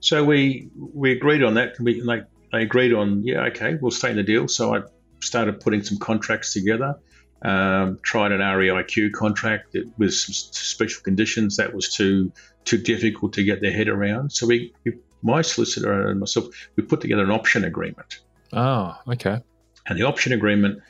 So 0.00 0.24
we 0.24 0.68
we 0.74 1.12
agreed 1.12 1.42
on 1.42 1.54
that. 1.54 1.78
We 1.78 2.00
they, 2.00 2.22
they 2.52 2.62
agreed 2.62 2.92
on 2.92 3.22
yeah 3.24 3.44
okay 3.46 3.76
we'll 3.80 3.90
stay 3.90 4.10
in 4.10 4.16
the 4.16 4.22
deal. 4.22 4.48
So 4.48 4.74
I 4.74 4.82
started 5.20 5.60
putting 5.60 5.82
some 5.82 5.98
contracts 5.98 6.52
together. 6.52 6.98
Um, 7.42 7.98
tried 8.02 8.32
an 8.32 8.40
REIQ 8.40 9.12
contract 9.12 9.76
with 9.98 10.14
some 10.14 10.32
special 10.32 11.02
conditions 11.02 11.58
that 11.58 11.74
was 11.74 11.94
too 11.94 12.32
too 12.64 12.78
difficult 12.78 13.34
to 13.34 13.44
get 13.44 13.60
their 13.60 13.72
head 13.72 13.88
around. 13.88 14.32
So 14.32 14.46
we, 14.46 14.72
we 14.84 14.94
my 15.22 15.42
solicitor 15.42 16.08
and 16.08 16.18
myself 16.20 16.46
we 16.76 16.82
put 16.82 17.00
together 17.00 17.22
an 17.22 17.30
option 17.30 17.64
agreement. 17.64 18.20
Oh, 18.52 18.98
okay. 19.08 19.40
And 19.86 19.98
the 19.98 20.04
option 20.04 20.32
agreement 20.32 20.82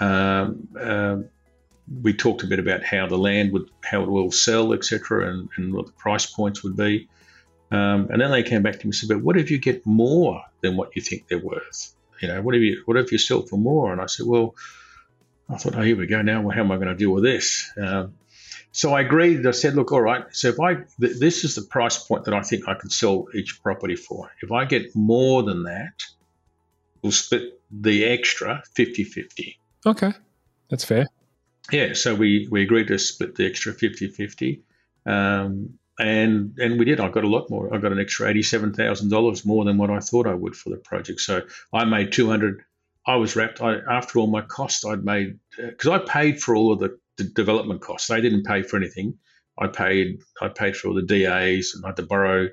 um, 0.00 0.68
uh, 0.78 1.16
we 2.02 2.12
talked 2.12 2.42
a 2.42 2.46
bit 2.46 2.58
about 2.58 2.82
how 2.82 3.06
the 3.06 3.16
land 3.16 3.52
would, 3.52 3.70
how 3.84 4.02
it 4.02 4.08
will 4.08 4.30
sell, 4.30 4.72
etc., 4.72 5.30
and, 5.30 5.48
and 5.56 5.72
what 5.72 5.86
the 5.86 5.92
price 5.92 6.26
points 6.26 6.62
would 6.64 6.76
be. 6.76 7.08
Um, 7.70 8.08
and 8.10 8.20
then 8.20 8.30
they 8.30 8.42
came 8.42 8.62
back 8.62 8.74
to 8.74 8.78
me 8.78 8.88
and 8.88 8.94
said, 8.94 9.08
"But 9.08 9.22
what 9.22 9.36
if 9.36 9.50
you 9.50 9.58
get 9.58 9.86
more 9.86 10.42
than 10.60 10.76
what 10.76 10.94
you 10.94 11.02
think 11.02 11.28
they're 11.28 11.38
worth? 11.38 11.94
You 12.20 12.28
know, 12.28 12.42
what 12.42 12.54
if 12.54 12.62
you 12.62 12.82
what 12.86 12.96
if 12.96 13.12
you 13.12 13.18
sell 13.18 13.42
for 13.42 13.56
more?" 13.56 13.92
And 13.92 14.00
I 14.00 14.06
said, 14.06 14.26
"Well, 14.26 14.54
I 15.48 15.56
thought, 15.56 15.76
oh, 15.76 15.82
here 15.82 15.96
we 15.96 16.06
go. 16.06 16.22
Now, 16.22 16.42
well, 16.42 16.54
how 16.54 16.62
am 16.62 16.72
I 16.72 16.76
going 16.76 16.88
to 16.88 16.94
deal 16.94 17.10
with 17.10 17.24
this?" 17.24 17.70
Um, 17.76 18.14
so 18.70 18.92
I 18.92 19.00
agreed. 19.00 19.46
I 19.46 19.52
said, 19.52 19.74
"Look, 19.74 19.90
all 19.90 20.02
right. 20.02 20.24
So 20.30 20.48
if 20.48 20.60
I 20.60 20.74
th- 20.74 21.18
this 21.18 21.44
is 21.44 21.54
the 21.54 21.62
price 21.62 21.98
point 21.98 22.24
that 22.24 22.34
I 22.34 22.42
think 22.42 22.68
I 22.68 22.74
can 22.74 22.90
sell 22.90 23.26
each 23.34 23.60
property 23.62 23.96
for. 23.96 24.30
If 24.42 24.52
I 24.52 24.64
get 24.64 24.94
more 24.94 25.42
than 25.42 25.64
that, 25.64 26.04
we'll 27.02 27.12
split 27.12 27.60
the 27.70 28.04
extra 28.04 28.62
50-50. 28.76 29.56
Okay, 29.86 30.12
that's 30.68 30.84
fair. 30.84 31.06
Yeah, 31.72 31.94
so 31.94 32.14
we, 32.14 32.48
we 32.50 32.62
agreed 32.62 32.88
to 32.88 32.98
split 32.98 33.34
the 33.34 33.46
extra 33.46 33.72
50-50. 33.72 34.60
Um, 35.04 35.78
and 35.98 36.54
and 36.58 36.78
we 36.78 36.84
did. 36.84 37.00
I 37.00 37.08
got 37.08 37.24
a 37.24 37.28
lot 37.28 37.48
more. 37.50 37.74
I 37.74 37.78
got 37.78 37.92
an 37.92 37.98
extra 37.98 38.28
eighty-seven 38.28 38.74
thousand 38.74 39.10
dollars 39.10 39.46
more 39.46 39.64
than 39.64 39.78
what 39.78 39.90
I 39.90 40.00
thought 40.00 40.26
I 40.26 40.34
would 40.34 40.54
for 40.54 40.70
the 40.70 40.76
project. 40.76 41.20
So 41.20 41.42
I 41.72 41.84
made 41.84 42.12
two 42.12 42.28
hundred. 42.28 42.62
I 43.06 43.16
was 43.16 43.36
wrapped. 43.36 43.62
I, 43.62 43.78
after 43.90 44.18
all 44.18 44.26
my 44.26 44.42
costs, 44.42 44.84
I'd 44.84 45.04
made 45.04 45.38
because 45.56 45.88
uh, 45.88 45.94
I 45.94 45.98
paid 46.00 46.42
for 46.42 46.54
all 46.54 46.72
of 46.72 46.80
the, 46.80 46.98
the, 47.16 47.24
development 47.24 47.80
costs. 47.80 48.08
They 48.08 48.20
didn't 48.20 48.44
pay 48.44 48.62
for 48.62 48.76
anything. 48.76 49.16
I 49.58 49.68
paid. 49.68 50.18
I 50.42 50.48
paid 50.48 50.76
for 50.76 50.88
all 50.88 50.94
the 50.94 51.02
DAs, 51.02 51.72
and 51.74 51.84
I 51.84 51.88
had 51.88 51.96
to 51.96 52.02
borrow. 52.02 52.48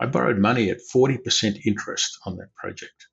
I 0.00 0.06
borrowed 0.06 0.38
money 0.38 0.70
at 0.70 0.80
forty 0.80 1.18
percent 1.18 1.58
interest 1.64 2.18
on 2.26 2.36
that 2.38 2.52
project. 2.54 3.06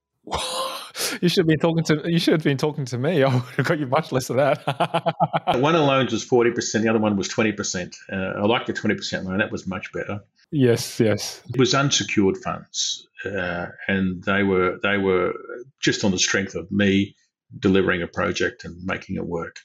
You 1.21 1.29
should 1.29 1.39
have 1.39 1.47
been 1.47 1.60
talking 1.60 1.84
to 1.84 2.12
you 2.12 2.19
should 2.19 2.34
have 2.34 2.43
been 2.43 2.58
talking 2.58 2.86
to 2.86 2.97
me. 2.97 3.23
I 3.23 3.34
would 3.34 3.43
have 3.43 3.65
got 3.65 3.79
you 3.79 3.88
much 3.88 4.12
less 4.12 4.29
of 4.29 4.38
that. 4.38 4.63
one 5.60 5.75
of 5.75 5.81
the 5.81 5.88
loans 5.88 6.12
was 6.12 6.23
forty 6.23 6.51
percent, 6.51 6.84
the 6.84 6.89
other 6.89 6.99
one 6.99 7.17
was 7.17 7.27
twenty 7.27 7.51
percent. 7.51 7.95
Uh, 8.12 8.34
I 8.38 8.45
liked 8.45 8.67
the 8.67 8.73
twenty 8.73 8.95
percent 8.95 9.25
loan; 9.25 9.39
that 9.39 9.51
was 9.51 9.67
much 9.67 9.91
better. 9.91 10.21
Yes, 10.51 10.99
yes. 10.99 11.41
It 11.49 11.60
was 11.60 11.73
unsecured 11.73 12.38
funds, 12.38 13.08
uh, 13.25 13.67
and 13.88 14.23
they 14.23 14.43
were 14.43 14.79
they 14.84 14.97
were 14.97 15.34
just 15.81 16.03
on 16.03 16.12
the 16.12 16.19
strength 16.19 16.55
of 16.55 16.71
me 16.71 17.15
delivering 17.58 18.01
a 18.01 18.08
project 18.08 18.65
and 18.65 18.84
making 18.84 19.15
it 19.15 19.25
work. 19.25 19.60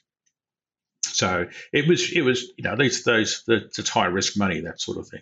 So 1.03 1.47
it 1.71 1.87
was 1.87 2.11
it 2.11 2.21
was 2.21 2.43
you 2.57 2.63
know 2.63 2.75
these 2.75 3.03
those 3.03 3.43
it's 3.47 3.89
high 3.89 4.05
risk 4.05 4.37
money 4.37 4.61
that 4.61 4.81
sort 4.81 4.97
of 4.97 5.07
thing, 5.07 5.21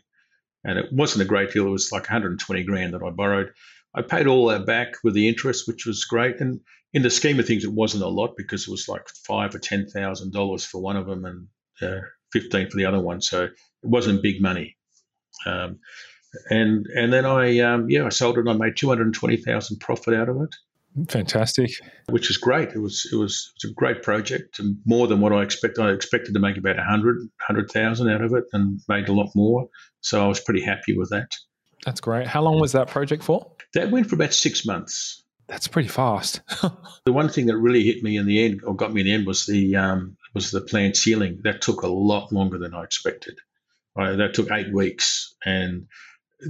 and 0.63 0.79
it 0.79 0.91
wasn't 0.91 1.23
a 1.23 1.27
great 1.27 1.51
deal. 1.51 1.67
It 1.67 1.71
was 1.71 1.91
like 1.91 2.03
120 2.03 2.63
grand 2.63 2.93
that 2.93 3.03
I 3.03 3.09
borrowed 3.09 3.53
I 3.95 4.01
paid 4.01 4.27
all 4.27 4.47
that 4.47 4.65
back 4.65 4.93
with 5.03 5.13
the 5.13 5.27
interest, 5.27 5.67
which 5.67 5.85
was 5.85 6.05
great. 6.05 6.39
And 6.39 6.59
in 6.93 7.01
the 7.01 7.09
scheme 7.09 7.39
of 7.39 7.47
things, 7.47 7.63
it 7.63 7.73
wasn't 7.73 8.03
a 8.03 8.07
lot 8.07 8.35
because 8.37 8.67
it 8.67 8.71
was 8.71 8.87
like 8.87 9.07
five 9.27 9.53
or 9.53 9.59
ten 9.59 9.87
thousand 9.87 10.33
dollars 10.33 10.65
for 10.65 10.81
one 10.81 10.97
of 10.97 11.07
them 11.07 11.25
and 11.25 11.47
uh, 11.81 12.01
fifteen 12.31 12.69
for 12.69 12.77
the 12.77 12.85
other 12.85 12.99
one. 12.99 13.21
So 13.21 13.45
it 13.45 13.51
wasn't 13.83 14.23
big 14.23 14.41
money. 14.41 14.77
Um, 15.45 15.79
and 16.49 16.85
and 16.95 17.11
then 17.11 17.25
I 17.25 17.59
um, 17.59 17.89
yeah 17.89 18.05
I 18.05 18.09
sold 18.09 18.37
it 18.37 18.41
and 18.41 18.49
I 18.49 18.53
made 18.53 18.77
two 18.77 18.89
hundred 18.89 19.07
and 19.07 19.15
twenty 19.15 19.37
thousand 19.37 19.79
profit 19.79 20.13
out 20.13 20.29
of 20.29 20.41
it. 20.41 20.55
Fantastic. 21.07 21.69
Which 22.09 22.29
is 22.29 22.37
great. 22.37 22.69
It 22.69 22.79
was 22.79 23.07
it 23.11 23.15
was 23.15 23.51
it 23.55 23.67
was 23.67 23.71
a 23.71 23.75
great 23.75 24.01
project 24.01 24.59
and 24.59 24.77
more 24.85 25.07
than 25.07 25.21
what 25.21 25.33
I 25.33 25.43
expected. 25.43 25.83
I 25.83 25.91
expected 25.91 26.33
to 26.33 26.39
make 26.39 26.57
about 26.57 26.79
a 26.79 26.83
hundred 26.83 27.17
hundred 27.39 27.71
thousand 27.71 28.09
out 28.09 28.21
of 28.21 28.33
it 28.33 28.45
and 28.53 28.79
made 28.87 29.07
a 29.07 29.13
lot 29.13 29.29
more. 29.35 29.69
So 30.01 30.23
I 30.23 30.27
was 30.27 30.39
pretty 30.39 30.61
happy 30.61 30.97
with 30.97 31.09
that. 31.11 31.31
That's 31.85 32.01
great. 32.01 32.27
How 32.27 32.41
long 32.41 32.59
was 32.59 32.73
that 32.73 32.87
project 32.87 33.23
for? 33.23 33.51
That 33.73 33.91
went 33.91 34.07
for 34.07 34.15
about 34.15 34.33
six 34.33 34.65
months. 34.65 35.23
That's 35.47 35.67
pretty 35.67 35.89
fast. 35.89 36.41
the 37.05 37.13
one 37.13 37.29
thing 37.29 37.47
that 37.47 37.57
really 37.57 37.83
hit 37.83 38.03
me 38.03 38.17
in 38.17 38.25
the 38.25 38.45
end, 38.45 38.61
or 38.63 38.75
got 38.75 38.93
me 38.93 39.01
in 39.01 39.07
the 39.07 39.13
end, 39.13 39.25
was 39.25 39.45
the 39.45 39.75
um, 39.75 40.15
was 40.33 40.51
the 40.51 40.61
plan 40.61 40.93
sealing. 40.93 41.39
That 41.43 41.61
took 41.61 41.81
a 41.81 41.87
lot 41.87 42.31
longer 42.31 42.59
than 42.59 42.75
I 42.75 42.83
expected. 42.83 43.39
Right? 43.95 44.15
That 44.15 44.35
took 44.35 44.51
eight 44.51 44.71
weeks, 44.71 45.35
and 45.43 45.87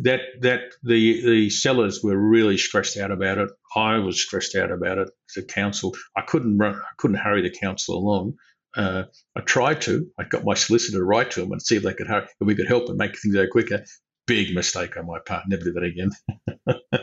that 0.01 0.21
that 0.41 0.73
the 0.83 1.21
the 1.21 1.49
sellers 1.49 2.03
were 2.03 2.17
really 2.17 2.57
stressed 2.57 2.97
out 2.97 3.11
about 3.11 3.37
it. 3.37 3.49
I 3.73 3.99
was 3.99 4.21
stressed 4.21 4.55
out 4.55 4.71
about 4.71 4.97
it. 4.97 5.09
The 5.33 5.43
council, 5.43 5.95
I 6.17 6.21
couldn't 6.21 6.57
run, 6.57 6.75
I 6.75 6.93
couldn't 6.97 7.17
hurry 7.17 7.41
the 7.41 7.57
council 7.57 7.95
along. 7.95 8.33
Uh, 8.75 9.03
I 9.35 9.41
tried 9.41 9.81
to. 9.81 10.07
I 10.19 10.25
got 10.25 10.43
my 10.43 10.55
solicitor 10.55 10.97
to 10.97 11.03
write 11.03 11.31
to 11.31 11.39
them 11.41 11.53
and 11.53 11.61
see 11.61 11.77
if 11.77 11.83
they 11.83 11.93
could 11.93 12.07
hurry, 12.07 12.23
if 12.23 12.45
we 12.45 12.55
could 12.55 12.67
help 12.67 12.89
and 12.89 12.97
make 12.97 13.17
things 13.17 13.33
go 13.33 13.47
quicker 13.49 13.85
big 14.29 14.53
mistake 14.53 14.95
on 14.95 15.07
my 15.07 15.17
part. 15.25 15.43
Never 15.47 15.63
do 15.63 15.73
that 15.73 15.83
again. 15.83 16.11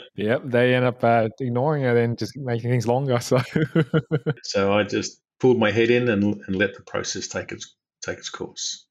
yep, 0.14 0.42
they 0.44 0.74
end 0.76 0.84
up 0.84 1.02
uh, 1.02 1.28
ignoring 1.40 1.82
it 1.82 1.96
and 1.96 2.16
just 2.16 2.36
making 2.36 2.70
things 2.70 2.86
longer. 2.86 3.18
So, 3.18 3.40
so 4.44 4.72
I 4.72 4.84
just 4.84 5.20
pulled 5.40 5.58
my 5.58 5.72
head 5.72 5.90
in 5.90 6.08
and, 6.08 6.40
and 6.46 6.56
let 6.56 6.74
the 6.74 6.82
process 6.82 7.26
take 7.26 7.50
its 7.50 7.74
take 8.00 8.18
its 8.18 8.30
course. 8.30 8.86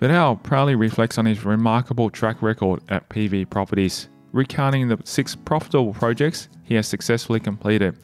Verdouw 0.00 0.40
proudly 0.44 0.76
reflects 0.76 1.18
on 1.18 1.26
his 1.26 1.44
remarkable 1.44 2.08
track 2.08 2.40
record 2.40 2.80
at 2.88 3.08
PV 3.08 3.50
Properties, 3.50 4.08
recounting 4.30 4.86
the 4.86 4.98
six 5.04 5.34
profitable 5.34 5.92
projects 5.92 6.48
he 6.62 6.76
has 6.76 6.86
successfully 6.86 7.40
completed, 7.40 7.96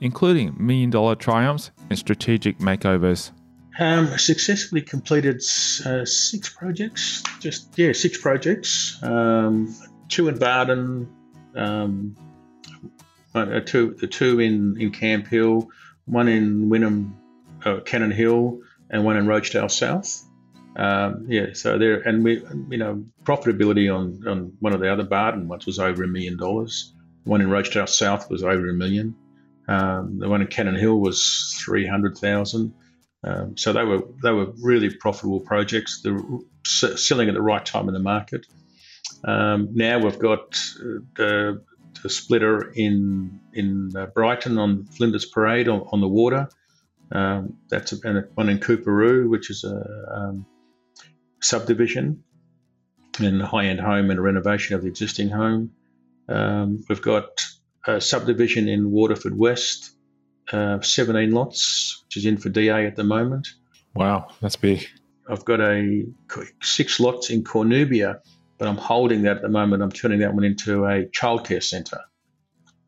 including 0.00 0.54
million 0.56 0.88
dollar 0.88 1.14
triumphs 1.16 1.70
and 1.90 1.98
strategic 1.98 2.58
makeovers. 2.60 3.32
Um, 3.78 4.18
successfully 4.18 4.82
completed 4.82 5.36
uh, 5.86 6.04
six 6.04 6.48
projects. 6.50 7.22
Just 7.40 7.78
yeah, 7.78 7.92
six 7.92 8.18
projects. 8.18 8.98
Um, 9.02 9.74
two 10.08 10.28
in 10.28 10.38
Bardon, 10.38 11.08
um, 11.56 12.16
uh, 13.34 13.60
two 13.60 13.96
the 13.98 14.06
two 14.06 14.40
in 14.40 14.76
in 14.78 14.90
Camp 14.90 15.26
Hill, 15.26 15.68
one 16.04 16.28
in 16.28 16.68
Wynnum, 16.68 17.14
uh, 17.64 17.80
Cannon 17.80 18.10
Hill, 18.10 18.60
and 18.90 19.04
one 19.04 19.16
in 19.16 19.26
Rochedale 19.26 19.70
South. 19.70 20.22
Um, 20.76 21.26
yeah, 21.28 21.52
so 21.54 21.78
there 21.78 22.00
and 22.00 22.24
we 22.24 22.44
you 22.68 22.78
know 22.78 23.04
profitability 23.24 23.94
on 23.94 24.26
on 24.28 24.52
one 24.60 24.74
of 24.74 24.80
the 24.80 24.92
other 24.92 25.04
Bardon 25.04 25.48
ones 25.48 25.64
was 25.64 25.78
over 25.78 26.04
a 26.04 26.08
million 26.08 26.36
dollars. 26.36 26.92
One 27.24 27.40
in 27.40 27.48
Rochedale 27.48 27.88
South 27.88 28.28
was 28.28 28.42
over 28.42 28.68
a 28.68 28.74
million. 28.74 29.14
Um, 29.68 30.18
the 30.18 30.28
one 30.28 30.42
in 30.42 30.48
Cannon 30.48 30.74
Hill 30.74 30.98
was 30.98 31.56
three 31.64 31.86
hundred 31.86 32.18
thousand. 32.18 32.74
Um, 33.24 33.56
so 33.56 33.72
they 33.72 33.84
were 33.84 34.02
they 34.22 34.32
were 34.32 34.52
really 34.60 34.90
profitable 34.90 35.40
projects. 35.40 36.02
They're 36.02 36.18
selling 36.64 37.28
at 37.28 37.34
the 37.34 37.42
right 37.42 37.64
time 37.64 37.88
in 37.88 37.94
the 37.94 38.00
market. 38.00 38.46
Um, 39.24 39.70
now 39.72 39.98
we've 39.98 40.18
got 40.18 40.58
uh, 40.80 41.02
the, 41.16 41.64
the, 42.02 42.10
splitter 42.10 42.72
in 42.72 43.40
in 43.52 43.92
uh, 43.96 44.06
Brighton 44.06 44.58
on 44.58 44.86
Flinders 44.86 45.26
Parade 45.26 45.68
on, 45.68 45.86
on 45.92 46.00
the 46.00 46.08
water. 46.08 46.48
Um, 47.12 47.58
that's 47.68 47.92
a, 47.92 47.96
one 48.34 48.48
in 48.48 48.58
Coorparoo, 48.58 49.28
which 49.28 49.50
is 49.50 49.64
a 49.64 50.14
um, 50.16 50.46
subdivision 51.40 52.24
and 53.20 53.42
a 53.42 53.46
high-end 53.46 53.80
home 53.80 54.10
and 54.10 54.18
a 54.18 54.22
renovation 54.22 54.74
of 54.74 54.82
the 54.82 54.88
existing 54.88 55.28
home. 55.28 55.72
Um, 56.28 56.82
we've 56.88 57.02
got 57.02 57.28
a 57.86 58.00
subdivision 58.00 58.68
in 58.68 58.90
Waterford 58.90 59.36
West 59.36 59.91
uh, 60.50 60.80
17 60.80 61.30
lots, 61.32 62.02
which 62.06 62.16
is 62.16 62.26
in 62.26 62.36
for 62.36 62.48
DA 62.48 62.86
at 62.86 62.96
the 62.96 63.04
moment. 63.04 63.48
Wow, 63.94 64.28
that's 64.40 64.56
big. 64.56 64.86
I've 65.28 65.44
got 65.44 65.60
a 65.60 66.04
six 66.62 66.98
lots 66.98 67.30
in 67.30 67.44
Cornubia, 67.44 68.20
but 68.58 68.68
I'm 68.68 68.76
holding 68.76 69.22
that 69.22 69.36
at 69.36 69.42
the 69.42 69.48
moment. 69.48 69.82
I'm 69.82 69.92
turning 69.92 70.20
that 70.20 70.34
one 70.34 70.44
into 70.44 70.84
a 70.84 71.04
childcare 71.06 71.62
centre. 71.62 72.00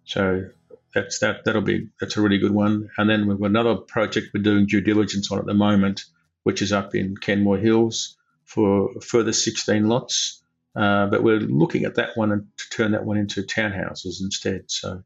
So 0.05 0.49
that's 0.95 1.19
that. 1.21 1.45
That'll 1.45 1.63
be 1.63 1.89
that's 2.01 2.17
a 2.17 2.23
really 2.23 2.39
good 2.39 2.53
one. 2.53 2.89
And 2.97 3.09
then 3.09 3.27
we've 3.27 3.39
got 3.39 3.47
another 3.47 3.77
project 3.77 4.29
we're 4.35 4.43
doing 4.43 4.67
due 4.67 4.81
diligence 4.81 5.31
on 5.31 5.39
at 5.39 5.47
the 5.47 5.55
moment, 5.55 6.05
which 6.43 6.63
is 6.63 6.73
up 6.73 6.95
in 6.95 7.17
Kenmore 7.17 7.59
Hills 7.59 8.17
for 8.45 8.91
further 9.01 9.33
16 9.33 9.87
lots. 9.89 10.43
Uh, 10.77 11.07
but 11.07 11.23
we're 11.23 11.39
looking 11.39 11.85
at 11.85 11.95
that 11.97 12.17
one 12.17 12.33
and 12.33 12.47
to 12.57 12.65
turn 12.71 12.93
that 12.93 13.05
one 13.05 13.17
into 13.17 13.43
townhouses 13.43 14.21
instead. 14.21 14.65
So 14.67 15.03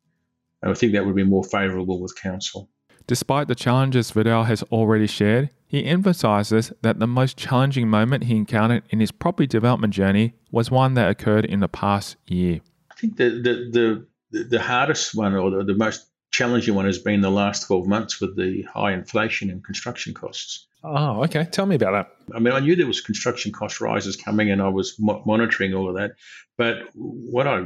I 0.63 0.75
think 0.75 0.93
that 0.93 1.07
would 1.07 1.17
be 1.17 1.25
more 1.25 1.45
favourable 1.45 2.01
with 2.01 2.21
council. 2.21 2.69
Despite 3.07 3.49
the 3.49 3.55
challenges 3.55 4.11
Verdouw 4.13 4.45
has 4.47 4.63
already 4.65 5.07
shared, 5.07 5.51
he 5.67 5.85
emphasises 5.85 6.73
that 6.83 6.99
the 6.99 7.07
most 7.07 7.37
challenging 7.37 7.89
moment 7.89 8.25
he 8.25 8.37
encountered 8.37 8.83
in 8.91 9.01
his 9.01 9.13
property 9.13 9.47
development 9.47 9.95
journey 9.95 10.35
was 10.51 10.71
one 10.71 10.95
that 10.95 11.09
occurred 11.09 11.45
in 11.45 11.61
the 11.61 11.69
past 11.69 12.17
year. 12.27 12.61
I 12.91 12.95
think 12.95 13.17
the 13.17 13.31
the 13.31 14.07
the, 14.31 14.45
the 14.45 14.61
hardest 14.61 15.15
one 15.15 15.35
or 15.35 15.51
the, 15.51 15.65
the 15.65 15.75
most 15.75 16.07
challenging 16.31 16.75
one 16.75 16.85
has 16.85 16.99
been 16.99 17.23
the 17.23 17.31
last 17.31 17.67
12 17.67 17.87
months 17.87 18.21
with 18.21 18.37
the 18.37 18.63
high 18.63 18.93
inflation 18.93 19.49
and 19.49 19.65
construction 19.65 20.13
costs. 20.13 20.67
Oh, 20.85 21.25
okay. 21.25 21.45
Tell 21.45 21.67
me 21.67 21.77
about 21.77 21.93
that. 21.93 22.37
I 22.37 22.39
mean, 22.39 22.53
I 22.53 22.61
knew 22.61 22.77
there 22.77 22.87
was 22.87 23.01
construction 23.01 23.53
cost 23.53 23.81
rises 23.81 24.17
coming, 24.17 24.51
and 24.51 24.63
I 24.63 24.69
was 24.69 24.97
mo- 24.99 25.23
monitoring 25.27 25.75
all 25.75 25.89
of 25.89 25.97
that. 25.97 26.13
But 26.57 26.89
what 26.95 27.49
I 27.49 27.65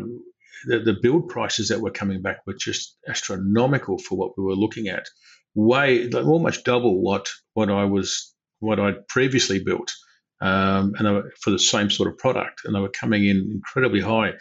the, 0.66 0.80
the 0.80 0.96
build 1.00 1.28
prices 1.28 1.68
that 1.68 1.80
were 1.80 1.90
coming 1.90 2.22
back 2.22 2.38
were 2.46 2.54
just 2.54 2.96
astronomical 3.08 3.98
for 3.98 4.16
what 4.16 4.36
we 4.36 4.44
were 4.44 4.54
looking 4.54 4.88
at. 4.88 5.06
Way 5.54 6.08
like 6.08 6.26
almost 6.26 6.64
double 6.64 7.02
what 7.02 7.28
what 7.54 7.70
I 7.70 7.84
was 7.84 8.34
what 8.60 8.80
I'd 8.80 9.06
previously 9.08 9.62
built, 9.62 9.92
um, 10.40 10.94
and 10.98 11.08
were 11.08 11.32
for 11.40 11.50
the 11.50 11.58
same 11.58 11.90
sort 11.90 12.08
of 12.08 12.16
product, 12.18 12.62
and 12.64 12.74
they 12.74 12.80
were 12.80 12.88
coming 12.88 13.26
in 13.26 13.50
incredibly 13.52 14.00
high. 14.00 14.32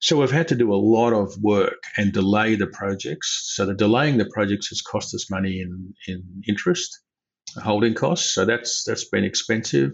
So 0.00 0.18
we've 0.18 0.30
had 0.30 0.48
to 0.48 0.54
do 0.54 0.72
a 0.72 0.76
lot 0.76 1.12
of 1.12 1.32
work 1.40 1.82
and 1.96 2.12
delay 2.12 2.54
the 2.54 2.68
projects. 2.68 3.52
So 3.54 3.66
the 3.66 3.74
delaying 3.74 4.18
the 4.18 4.30
projects 4.32 4.68
has 4.68 4.80
cost 4.80 5.14
us 5.14 5.30
money 5.30 5.60
in 5.60 5.94
in 6.06 6.42
interest, 6.48 7.00
holding 7.56 7.94
costs. 7.94 8.34
So 8.34 8.44
that's 8.44 8.84
that's 8.84 9.08
been 9.08 9.24
expensive. 9.24 9.92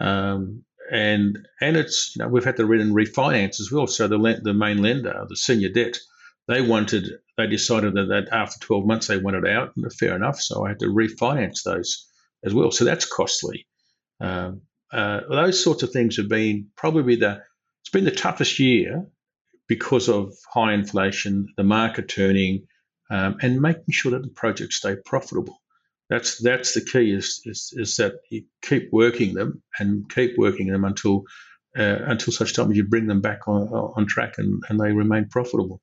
Um, 0.00 0.64
and 0.92 1.38
and 1.60 1.76
it's 1.76 2.14
we've 2.28 2.44
had 2.44 2.58
to 2.58 2.66
read 2.66 2.82
and 2.82 2.94
refinance 2.94 3.60
as 3.60 3.72
well. 3.72 3.86
So 3.86 4.06
the 4.06 4.40
the 4.42 4.52
main 4.52 4.82
lender, 4.82 5.24
the 5.26 5.36
senior 5.36 5.70
debt, 5.70 5.98
they 6.48 6.60
wanted 6.60 7.08
they 7.38 7.46
decided 7.46 7.94
that, 7.94 8.08
that 8.08 8.28
after 8.30 8.60
12 8.60 8.86
months 8.86 9.06
they 9.06 9.16
wanted 9.16 9.48
out, 9.48 9.72
and 9.74 9.90
fair 9.94 10.14
enough. 10.14 10.38
So 10.38 10.66
I 10.66 10.68
had 10.68 10.80
to 10.80 10.86
refinance 10.86 11.62
those 11.64 12.06
as 12.44 12.52
well. 12.52 12.70
So 12.70 12.84
that's 12.84 13.06
costly. 13.06 13.66
Um, 14.20 14.60
uh, 14.92 15.20
those 15.30 15.64
sorts 15.64 15.82
of 15.82 15.90
things 15.90 16.18
have 16.18 16.28
been 16.28 16.68
probably 16.76 17.16
the 17.16 17.42
it's 17.80 17.90
been 17.90 18.04
the 18.04 18.10
toughest 18.10 18.58
year 18.58 19.06
because 19.68 20.10
of 20.10 20.34
high 20.52 20.74
inflation, 20.74 21.48
the 21.56 21.64
market 21.64 22.08
turning, 22.08 22.66
um, 23.10 23.38
and 23.40 23.62
making 23.62 23.92
sure 23.92 24.12
that 24.12 24.22
the 24.22 24.28
projects 24.28 24.76
stay 24.76 24.96
profitable. 25.06 25.61
That's 26.12 26.36
that's 26.42 26.74
the 26.74 26.82
key. 26.84 27.10
Is, 27.14 27.40
is 27.46 27.72
is 27.74 27.96
that 27.96 28.12
you 28.28 28.44
keep 28.60 28.92
working 28.92 29.32
them 29.32 29.62
and 29.78 30.06
keep 30.10 30.36
working 30.36 30.66
them 30.66 30.84
until 30.84 31.22
uh, 31.78 32.00
until 32.04 32.34
such 32.34 32.54
time 32.54 32.70
as 32.70 32.76
you 32.76 32.84
bring 32.84 33.06
them 33.06 33.22
back 33.22 33.48
on 33.48 33.62
on 33.68 34.06
track 34.06 34.34
and, 34.36 34.62
and 34.68 34.78
they 34.78 34.92
remain 34.92 35.26
profitable. 35.30 35.80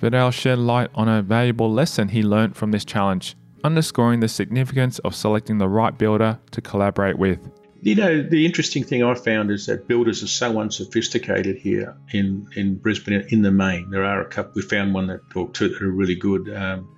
Verdouw 0.00 0.34
shed 0.34 0.58
light 0.58 0.90
on 0.94 1.08
a 1.08 1.22
valuable 1.22 1.72
lesson 1.72 2.08
he 2.08 2.22
learned 2.22 2.56
from 2.56 2.72
this 2.72 2.84
challenge, 2.84 3.34
underscoring 3.64 4.20
the 4.20 4.28
significance 4.28 4.98
of 4.98 5.14
selecting 5.14 5.56
the 5.56 5.68
right 5.68 5.96
builder 5.96 6.38
to 6.50 6.60
collaborate 6.60 7.16
with. 7.16 7.40
You 7.84 7.96
know, 7.96 8.22
the 8.22 8.46
interesting 8.46 8.84
thing 8.84 9.02
I 9.02 9.12
found 9.14 9.50
is 9.50 9.66
that 9.66 9.88
builders 9.88 10.22
are 10.22 10.28
so 10.28 10.60
unsophisticated 10.60 11.56
here 11.56 11.96
in, 12.12 12.46
in 12.54 12.76
Brisbane 12.76 13.26
in 13.30 13.42
the 13.42 13.50
main. 13.50 13.90
There 13.90 14.04
are 14.04 14.20
a 14.20 14.28
couple. 14.28 14.52
We 14.54 14.62
found 14.62 14.94
one 14.94 15.08
that 15.08 15.20
or 15.34 15.50
two 15.50 15.68
that 15.68 15.82
are 15.82 15.90
really 15.90 16.14
good, 16.14 16.48
um, 16.54 16.94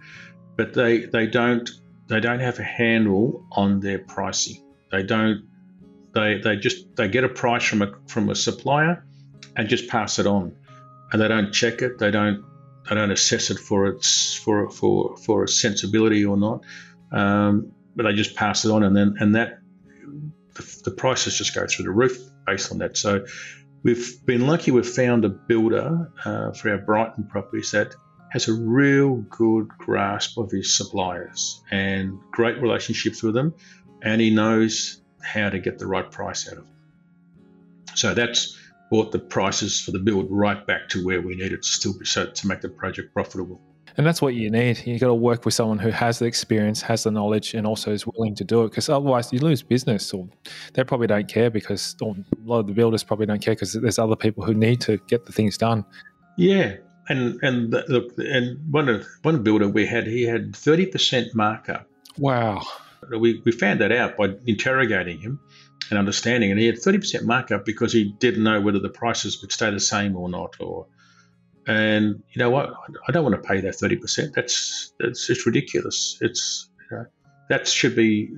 but 0.59 0.75
they 0.75 1.07
they 1.07 1.27
don't 1.27 1.71
they 2.09 2.21
don't 2.21 2.41
have 2.41 2.59
a 2.59 2.63
handle 2.63 3.47
on 3.53 3.81
their 3.81 3.99
pricing. 3.99 4.63
They 4.93 5.03
don't. 5.03 5.49
They 6.13 6.39
they 6.45 6.57
just 6.57 6.95
they 6.97 7.09
get 7.09 7.25
a 7.25 7.31
price 7.31 7.65
from 7.65 7.81
a 7.81 7.91
from 8.07 8.29
a 8.29 8.35
supplier 8.35 9.07
and 9.57 9.71
just 9.71 9.89
pass 9.89 10.19
it 10.19 10.27
on, 10.27 10.55
and 11.13 11.23
they 11.23 11.29
don't 11.29 11.51
check 11.51 11.81
it. 11.81 11.97
They 11.99 12.11
don't 12.11 12.45
they 12.87 12.95
don't 12.95 13.11
assess 13.11 13.49
it 13.49 13.59
for 13.59 13.87
its 13.87 14.35
for 14.35 14.69
for 14.69 15.17
for 15.17 15.45
its 15.45 15.59
sensibility 15.59 16.27
or 16.27 16.37
not. 16.37 16.61
Um, 17.11 17.73
but 17.97 18.03
they 18.03 18.13
just 18.13 18.37
pass 18.37 18.67
it 18.67 18.71
on, 18.71 18.83
and 18.83 18.95
then 18.95 19.15
and 19.19 19.35
that 19.35 19.61
the, 20.55 20.81
the 20.85 20.91
prices 20.91 21.37
just 21.37 21.55
go 21.55 21.67
through 21.67 21.85
the 21.85 21.91
roof 21.91 22.19
based 22.47 22.73
on 22.73 22.79
that. 22.79 22.97
So 22.97 23.27
we've 23.83 24.25
been 24.25 24.47
lucky. 24.47 24.71
We've 24.71 24.89
found 24.89 25.25
a 25.25 25.29
builder 25.29 26.11
uh, 26.25 26.53
for 26.53 26.71
our 26.71 26.79
Brighton 26.79 27.25
properties 27.25 27.73
that 27.73 27.95
has 28.31 28.49
a 28.49 28.53
real 28.53 29.17
good 29.17 29.69
grasp 29.69 30.39
of 30.39 30.51
his 30.51 30.77
suppliers 30.77 31.63
and 31.71 32.19
great 32.33 32.61
relationships 32.61 33.23
with 33.23 33.35
them, 33.35 33.55
and 34.03 34.21
he 34.21 34.35
knows 34.35 35.01
how 35.23 35.49
to 35.49 35.59
get 35.59 35.79
the 35.79 35.87
right 35.87 36.11
price 36.11 36.49
out 36.49 36.59
of 36.59 36.65
them. 36.65 36.75
So 37.95 38.13
that's 38.13 38.59
brought 38.91 39.13
the 39.13 39.19
prices 39.19 39.81
for 39.81 39.93
the 39.93 39.99
build 39.99 40.27
right 40.31 40.67
back 40.67 40.89
to 40.91 41.05
where 41.05 41.21
we 41.21 41.37
needed 41.37 41.63
to 41.63 41.69
still 41.69 41.97
be 41.99 42.05
so 42.05 42.27
to 42.27 42.47
make 42.47 42.61
the 42.61 42.69
project 42.69 43.15
profitable. 43.15 43.61
And 43.97 44.07
that's 44.07 44.21
what 44.21 44.35
you 44.35 44.51
need. 44.51 44.85
You 44.87 44.99
got 44.99 45.07
to 45.07 45.15
work 45.15 45.45
with 45.45 45.55
someone 45.55 45.79
who 45.79 45.91
has 45.91 46.19
the 46.19 46.25
experience, 46.25 46.83
has 46.83 47.05
the 47.05 47.13
knowledge, 47.13 47.55
and 47.55 47.67
also 47.67 47.93
is 47.93 48.07
willing 48.07 48.35
to 48.35 48.45
do 48.45 48.65
it. 48.65 48.71
Because 48.71 48.89
otherwise, 48.89 49.33
you 49.33 49.39
lose 49.39 49.63
business, 49.63 50.13
or 50.13 50.29
they 50.73 50.83
probably 50.83 51.07
don't 51.07 51.29
care 51.29 51.49
because 51.49 51.95
a 52.03 52.15
lot 52.45 52.61
of 52.61 52.67
the 52.67 52.73
builders 52.73 53.05
probably 53.05 53.27
don't 53.27 53.41
care 53.41 53.55
because 53.55 53.73
there's 53.75 53.99
other 53.99 54.17
people 54.17 54.45
who 54.45 54.53
need 54.53 54.81
to 54.81 54.97
get 55.07 55.27
the 55.27 55.33
things 55.33 55.57
done. 55.57 55.85
Yeah, 56.37 56.77
and 57.09 57.39
and 57.43 57.71
look, 57.89 58.13
and 58.19 58.59
one 58.73 59.05
one 59.23 59.43
builder 59.43 59.69
we 59.69 59.87
had, 59.87 60.07
he 60.07 60.25
had 60.25 60.57
thirty 60.57 60.87
percent 60.87 61.35
markup. 61.35 61.87
Wow. 62.19 62.63
We 63.11 63.43
we 63.45 63.53
found 63.53 63.81
that 63.81 63.93
out 63.93 64.17
by 64.17 64.35
interrogating 64.47 65.21
him 65.21 65.39
and 65.91 65.99
understanding, 65.99 66.51
and 66.51 66.59
he 66.59 66.67
had 66.67 66.79
thirty 66.79 66.99
percent 66.99 67.27
markup 67.27 67.65
because 67.65 67.93
he 67.93 68.13
didn't 68.19 68.43
know 68.43 68.61
whether 68.61 68.81
the 68.81 68.89
prices 68.89 69.41
would 69.41 69.53
stay 69.53 69.71
the 69.71 69.79
same 69.79 70.17
or 70.17 70.29
not, 70.29 70.57
or 70.59 70.87
and 71.67 72.23
you 72.31 72.39
know 72.39 72.51
what? 72.51 72.73
I 73.09 73.13
don't 73.13 73.25
want 73.25 73.41
to 73.41 73.49
pay 73.49 73.61
that 73.61 73.75
thirty 73.75 73.97
percent. 73.97 74.35
That's 74.35 74.93
that's 74.99 75.29
it's 75.31 75.47
ridiculous. 75.47 76.19
It's 76.21 76.69
you 76.91 76.97
know, 76.97 77.07
that 77.49 77.69
should 77.69 77.97
be 77.97 78.31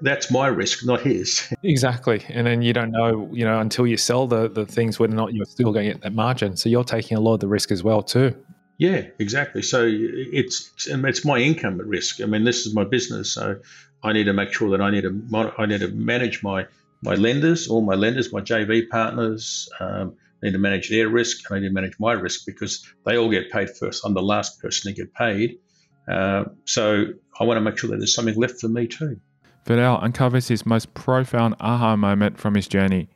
that's 0.00 0.30
my 0.30 0.46
risk, 0.46 0.84
not 0.86 1.00
his. 1.00 1.52
Exactly. 1.62 2.24
And 2.28 2.46
then 2.46 2.62
you 2.62 2.72
don't 2.72 2.90
know, 2.90 3.28
you 3.32 3.44
know, 3.44 3.58
until 3.58 3.86
you 3.86 3.96
sell 3.96 4.26
the 4.26 4.48
the 4.48 4.66
things 4.66 4.98
whether 4.98 5.12
or 5.12 5.16
not 5.16 5.34
you're 5.34 5.44
still 5.46 5.72
going 5.72 5.86
to 5.86 5.92
get 5.94 6.02
that 6.02 6.14
margin. 6.14 6.56
So 6.56 6.68
you're 6.68 6.84
taking 6.84 7.16
a 7.16 7.20
lot 7.20 7.34
of 7.34 7.40
the 7.40 7.48
risk 7.48 7.70
as 7.70 7.82
well 7.82 8.02
too. 8.02 8.34
Yeah, 8.78 9.06
exactly. 9.18 9.62
So 9.62 9.88
it's 9.90 10.70
it's 10.86 11.24
my 11.24 11.38
income 11.38 11.80
at 11.80 11.86
risk. 11.86 12.20
I 12.20 12.26
mean, 12.26 12.44
this 12.44 12.64
is 12.64 12.74
my 12.74 12.84
business, 12.84 13.32
so 13.32 13.56
I 14.02 14.12
need 14.12 14.24
to 14.24 14.32
make 14.32 14.52
sure 14.52 14.70
that 14.70 14.80
I 14.80 14.90
need 14.90 15.02
to 15.02 15.52
I 15.58 15.66
need 15.66 15.80
to 15.80 15.88
manage 15.88 16.42
my 16.42 16.66
my 17.02 17.14
lenders, 17.14 17.68
all 17.68 17.80
my 17.80 17.94
lenders, 17.94 18.32
my 18.32 18.40
JV 18.40 18.88
partners. 18.88 19.68
Um, 19.80 20.14
need 20.42 20.52
to 20.52 20.58
manage 20.58 20.88
their 20.90 21.08
risk 21.08 21.48
and 21.50 21.56
I 21.56 21.60
need 21.60 21.68
to 21.68 21.74
manage 21.74 21.98
my 21.98 22.12
risk 22.12 22.46
because 22.46 22.86
they 23.04 23.16
all 23.16 23.30
get 23.30 23.50
paid 23.50 23.70
first. 23.70 24.04
I'm 24.04 24.14
the 24.14 24.22
last 24.22 24.60
person 24.60 24.92
to 24.92 25.00
get 25.00 25.12
paid. 25.14 25.58
Uh, 26.06 26.44
so 26.64 27.06
I 27.38 27.44
want 27.44 27.58
to 27.58 27.60
make 27.60 27.78
sure 27.78 27.90
that 27.90 27.98
there's 27.98 28.14
something 28.14 28.36
left 28.36 28.60
for 28.60 28.68
me 28.68 28.86
too. 28.86 29.20
Verdouw 29.66 30.02
uncovers 30.02 30.48
his 30.48 30.64
most 30.64 30.94
profound 30.94 31.54
aha 31.60 31.94
moment 31.96 32.38
from 32.38 32.54
his 32.54 32.66
journey, 32.66 33.08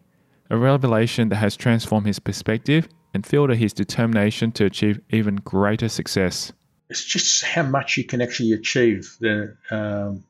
a 0.51 0.57
revelation 0.57 1.31
that 1.31 1.37
has 1.37 1.57
transformed 1.57 2.07
his 2.07 2.19
perspective 2.19 2.89
and 3.15 3.27
fueled 3.27 3.55
his 3.55 3.73
determination 3.73 4.53
to 4.53 4.67
achieve 4.67 5.01
even 5.11 5.37
greater 5.37 5.89
success. 5.89 6.53
It's 6.91 7.05
just 7.05 7.43
how 7.45 7.63
much 7.63 7.97
you 7.97 8.05
can 8.05 8.21
actually 8.21 8.53
achieve 8.53 9.17
the, 9.21 9.57
um, 9.71 10.25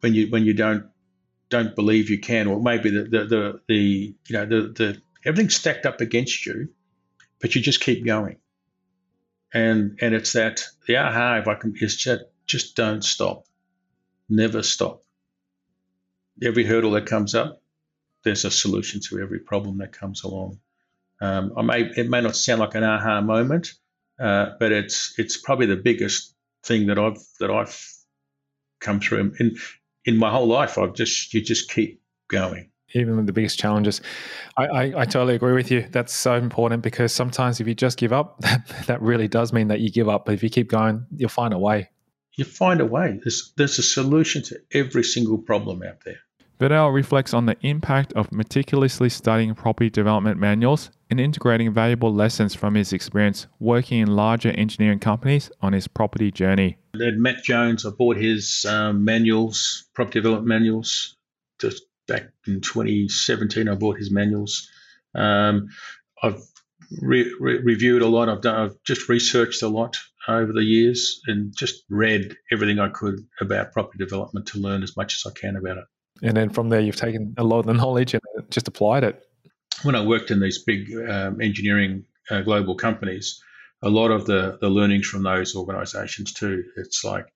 when 0.00 0.14
you 0.14 0.30
when 0.30 0.44
you 0.44 0.54
don't 0.54 0.86
don't 1.48 1.74
believe 1.74 2.08
you 2.08 2.20
can, 2.20 2.46
or 2.46 2.60
maybe 2.60 2.90
the 2.90 3.04
the, 3.04 3.24
the, 3.24 3.60
the 3.68 4.14
you 4.28 4.32
know 4.32 4.46
the, 4.46 4.62
the 4.68 5.02
everything's 5.24 5.56
stacked 5.56 5.86
up 5.86 6.00
against 6.00 6.46
you, 6.46 6.68
but 7.40 7.54
you 7.54 7.60
just 7.60 7.80
keep 7.80 8.04
going. 8.04 8.36
And 9.52 9.98
and 10.00 10.14
it's 10.14 10.32
that 10.32 10.64
the 10.86 10.96
aha 10.96 11.38
if 11.38 11.48
I 11.48 11.54
can 11.54 11.74
is 11.76 11.96
just 11.96 12.24
just 12.46 12.76
don't 12.76 13.04
stop. 13.04 13.46
Never 14.28 14.62
stop. 14.62 15.02
Every 16.42 16.64
hurdle 16.64 16.92
that 16.92 17.06
comes 17.06 17.34
up, 17.34 17.62
there's 18.24 18.44
a 18.44 18.50
solution 18.50 19.00
to 19.08 19.20
every 19.20 19.38
problem 19.38 19.78
that 19.78 19.92
comes 19.92 20.24
along. 20.24 20.58
Um, 21.20 21.52
I 21.56 21.62
may 21.62 21.80
it 21.82 22.10
may 22.10 22.20
not 22.20 22.36
sound 22.36 22.60
like 22.60 22.74
an 22.74 22.84
aha 22.84 23.20
moment, 23.20 23.74
uh, 24.18 24.50
but 24.58 24.72
it's 24.72 25.14
it's 25.18 25.36
probably 25.36 25.66
the 25.66 25.76
biggest 25.76 26.34
thing 26.64 26.86
that 26.88 26.98
I've 26.98 27.18
that 27.38 27.50
I've 27.50 27.80
come 28.80 29.00
through 29.00 29.34
in 29.38 29.56
in 30.04 30.16
my 30.16 30.30
whole 30.30 30.48
life. 30.48 30.76
I've 30.76 30.94
just 30.94 31.32
you 31.32 31.40
just 31.40 31.70
keep 31.70 32.02
going 32.28 32.70
even 32.94 33.16
with 33.16 33.26
the 33.26 33.32
biggest 33.32 33.58
challenges. 33.58 34.00
I, 34.56 34.66
I, 34.66 34.82
I, 35.00 35.04
totally 35.04 35.34
agree 35.34 35.52
with 35.52 35.70
you. 35.70 35.86
That's 35.90 36.12
so 36.12 36.34
important 36.34 36.82
because 36.82 37.12
sometimes 37.12 37.60
if 37.60 37.66
you 37.66 37.74
just 37.74 37.98
give 37.98 38.12
up, 38.12 38.40
that, 38.40 38.66
that 38.86 39.02
really 39.02 39.28
does 39.28 39.52
mean 39.52 39.68
that 39.68 39.80
you 39.80 39.90
give 39.90 40.08
up. 40.08 40.24
But 40.24 40.34
if 40.34 40.42
you 40.42 40.50
keep 40.50 40.68
going, 40.68 41.04
you'll 41.16 41.28
find 41.28 41.52
a 41.52 41.58
way. 41.58 41.90
You 42.36 42.44
find 42.44 42.80
a 42.80 42.86
way. 42.86 43.20
There's, 43.22 43.52
there's 43.56 43.78
a 43.78 43.82
solution 43.82 44.42
to 44.44 44.58
every 44.72 45.04
single 45.04 45.38
problem 45.38 45.82
out 45.82 46.04
there. 46.04 46.18
Verdouw 46.60 46.94
reflects 46.94 47.34
on 47.34 47.46
the 47.46 47.56
impact 47.62 48.12
of 48.12 48.30
meticulously 48.30 49.08
studying 49.08 49.54
property 49.54 49.90
development 49.90 50.38
manuals 50.38 50.90
and 51.10 51.20
integrating 51.20 51.72
valuable 51.72 52.14
lessons 52.14 52.54
from 52.54 52.74
his 52.74 52.92
experience 52.92 53.48
working 53.58 54.00
in 54.00 54.14
larger 54.14 54.50
engineering 54.50 55.00
companies 55.00 55.50
on 55.62 55.72
his 55.72 55.88
property 55.88 56.30
journey. 56.30 56.76
Matt 56.94 57.42
Jones, 57.42 57.84
I 57.84 57.90
bought 57.90 58.16
his 58.16 58.64
um, 58.66 59.04
manuals, 59.04 59.84
property 59.94 60.20
development 60.20 60.46
manuals, 60.46 61.16
just 61.60 61.82
back 62.06 62.24
in 62.46 62.60
2017. 62.60 63.68
I 63.68 63.74
bought 63.74 63.98
his 63.98 64.10
manuals. 64.10 64.68
Um, 65.14 65.68
I've 66.22 66.40
re- 67.00 67.34
re- 67.40 67.58
reviewed 67.58 68.02
a 68.02 68.06
lot. 68.06 68.28
I've 68.28 68.40
done. 68.40 68.60
I've 68.60 68.82
just 68.84 69.08
researched 69.08 69.62
a 69.62 69.68
lot 69.68 69.96
over 70.26 70.52
the 70.52 70.64
years 70.64 71.20
and 71.26 71.54
just 71.56 71.84
read 71.88 72.36
everything 72.50 72.78
I 72.78 72.88
could 72.88 73.26
about 73.40 73.72
property 73.72 73.98
development 73.98 74.46
to 74.48 74.58
learn 74.58 74.82
as 74.82 74.96
much 74.96 75.14
as 75.14 75.30
I 75.30 75.38
can 75.38 75.56
about 75.56 75.78
it. 75.78 75.84
And 76.22 76.36
then 76.36 76.50
from 76.50 76.68
there, 76.68 76.80
you've 76.80 76.96
taken 76.96 77.34
a 77.36 77.44
lot 77.44 77.60
of 77.60 77.66
the 77.66 77.74
knowledge 77.82 78.14
and 78.14 78.22
just 78.50 78.68
applied 78.68 79.04
it. 79.04 79.22
When 79.82 79.94
I 79.94 80.04
worked 80.04 80.30
in 80.30 80.40
these 80.40 80.62
big 80.62 80.88
um, 81.08 81.40
engineering 81.40 82.04
uh, 82.30 82.42
global 82.42 82.74
companies, 82.74 83.42
a 83.82 83.90
lot 83.90 84.10
of 84.10 84.24
the 84.24 84.56
the 84.60 84.70
learnings 84.70 85.06
from 85.06 85.22
those 85.22 85.54
organisations 85.54 86.32
too. 86.32 86.64
It's 86.76 87.04
like 87.04 87.26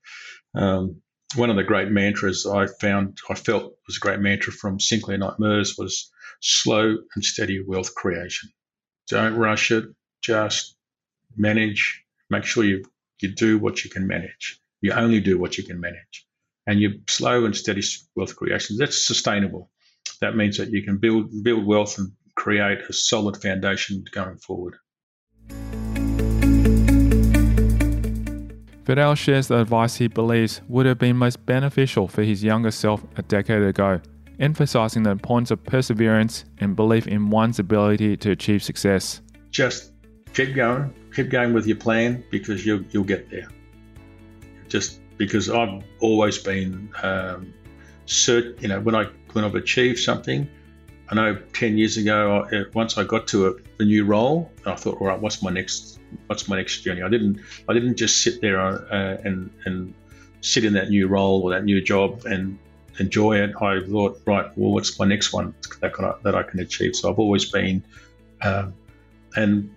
um, 0.55 1.03
one 1.35 1.51
of 1.51 1.57
the 1.57 1.65
great 1.65 1.91
mantras 1.91 2.47
I 2.47 2.67
found, 2.67 3.19
I 3.29 3.35
felt 3.35 3.77
was 3.87 3.97
a 3.97 4.01
great 4.01 4.21
mantra 4.21 4.53
from 4.53 4.81
Sinclair 4.81 5.19
Knight 5.19 5.39
was 5.39 6.11
slow 6.41 6.97
and 7.15 7.25
steady 7.25 7.63
wealth 7.63 7.95
creation. 7.95 8.51
Don't 9.09 9.37
rush 9.37 9.71
it, 9.71 9.85
just 10.23 10.77
manage, 11.37 12.03
make 12.31 12.45
sure 12.45 12.65
you, 12.65 12.85
you 13.21 13.35
do 13.35 13.59
what 13.59 13.85
you 13.85 13.91
can 13.91 14.07
manage. 14.07 14.61
You 14.81 14.93
only 14.93 15.21
do 15.21 15.39
what 15.39 15.59
you 15.59 15.65
can 15.65 15.81
manage. 15.81 16.27
And 16.67 16.81
you 16.81 17.01
slow 17.09 17.45
and 17.45 17.57
steady 17.57 17.83
wealth 18.15 18.37
creation, 18.37 18.77
that's 18.79 19.07
sustainable. 19.07 19.71
That 20.21 20.37
means 20.37 20.59
that 20.59 20.71
you 20.71 20.83
can 20.83 20.99
build 20.99 21.31
build 21.43 21.65
wealth 21.67 21.99
and 21.99 22.13
create 22.35 22.81
a 22.89 22.93
solid 22.93 23.41
foundation 23.41 24.05
going 24.13 24.37
forward. 24.39 24.77
Verdouw 28.89 29.15
shares 29.19 29.49
the 29.49 29.61
advice 29.61 29.97
he 29.97 30.09
believes 30.09 30.63
would 30.67 30.87
have 30.87 30.99
been 30.99 31.15
most 31.15 31.45
beneficial 31.45 32.09
for 32.09 32.23
his 32.23 32.43
younger 32.43 32.71
self 32.71 33.05
a 33.19 33.23
decade 33.23 33.63
ago, 33.63 34.01
emphasizing 34.41 35.03
the 35.03 35.11
importance 35.11 35.51
of 35.51 35.63
perseverance 35.63 36.47
and 36.57 36.75
belief 36.75 37.07
in 37.07 37.29
one's 37.29 37.59
ability 37.59 38.17
to 38.17 38.31
achieve 38.31 38.63
success. 38.63 39.21
Just 39.51 39.93
keep 40.33 40.55
going, 40.55 40.95
keep 41.15 41.29
going 41.29 41.53
with 41.53 41.67
your 41.67 41.77
plan 41.77 42.25
because 42.31 42.65
you'll, 42.65 42.83
you'll 42.91 43.05
get 43.05 43.29
there. 43.29 43.51
Just 44.69 45.01
because 45.19 45.51
I've 45.51 45.83
always 46.01 46.39
been 46.39 46.91
um, 47.03 47.53
you 48.27 48.69
know, 48.69 48.81
when 48.81 48.95
I 48.95 49.05
when 49.35 49.45
I've 49.45 49.55
achieved 49.55 49.99
something, 49.99 50.49
I 51.11 51.15
know 51.15 51.39
10 51.55 51.79
years 51.79 51.97
ago, 51.97 52.47
once 52.75 52.99
I 52.99 53.05
got 53.05 53.27
to 53.29 53.49
a, 53.49 53.53
a, 53.81 53.85
new 53.85 54.05
role, 54.05 54.51
I 54.67 54.75
thought, 54.75 55.01
all 55.01 55.07
right, 55.07 55.19
what's 55.19 55.43
my 55.43 55.51
next, 55.51 55.99
what's 56.27 56.49
my 56.49 56.57
next 56.57 56.83
journey? 56.83 57.03
I 57.03 57.09
didn't, 57.09 57.41
I 57.67 57.73
didn't 57.73 57.97
just 57.97 58.23
sit 58.23 58.43
there 58.43 58.61
uh, 58.61 59.17
and 59.25 59.51
and 59.65 59.95
sit 60.41 60.65
in 60.65 60.75
that 60.75 60.91
new 60.91 61.09
role 61.09 61.43
or 61.43 61.51
that 61.53 61.65
new 61.65 61.81
job 61.81 62.25
and 62.27 62.59
enjoy 62.99 63.39
it. 63.39 63.55
I 63.61 63.81
thought, 63.81 64.21
right, 64.27 64.47
well, 64.57 64.73
what's 64.73 64.99
my 64.99 65.07
next 65.07 65.33
one 65.33 65.55
that, 65.81 65.93
I, 65.99 66.15
that 66.25 66.35
I 66.35 66.43
can 66.43 66.61
achieve? 66.61 66.95
So 66.95 67.11
I've 67.11 67.19
always 67.19 67.51
been, 67.51 67.83
um, 68.43 68.75
and 69.35 69.75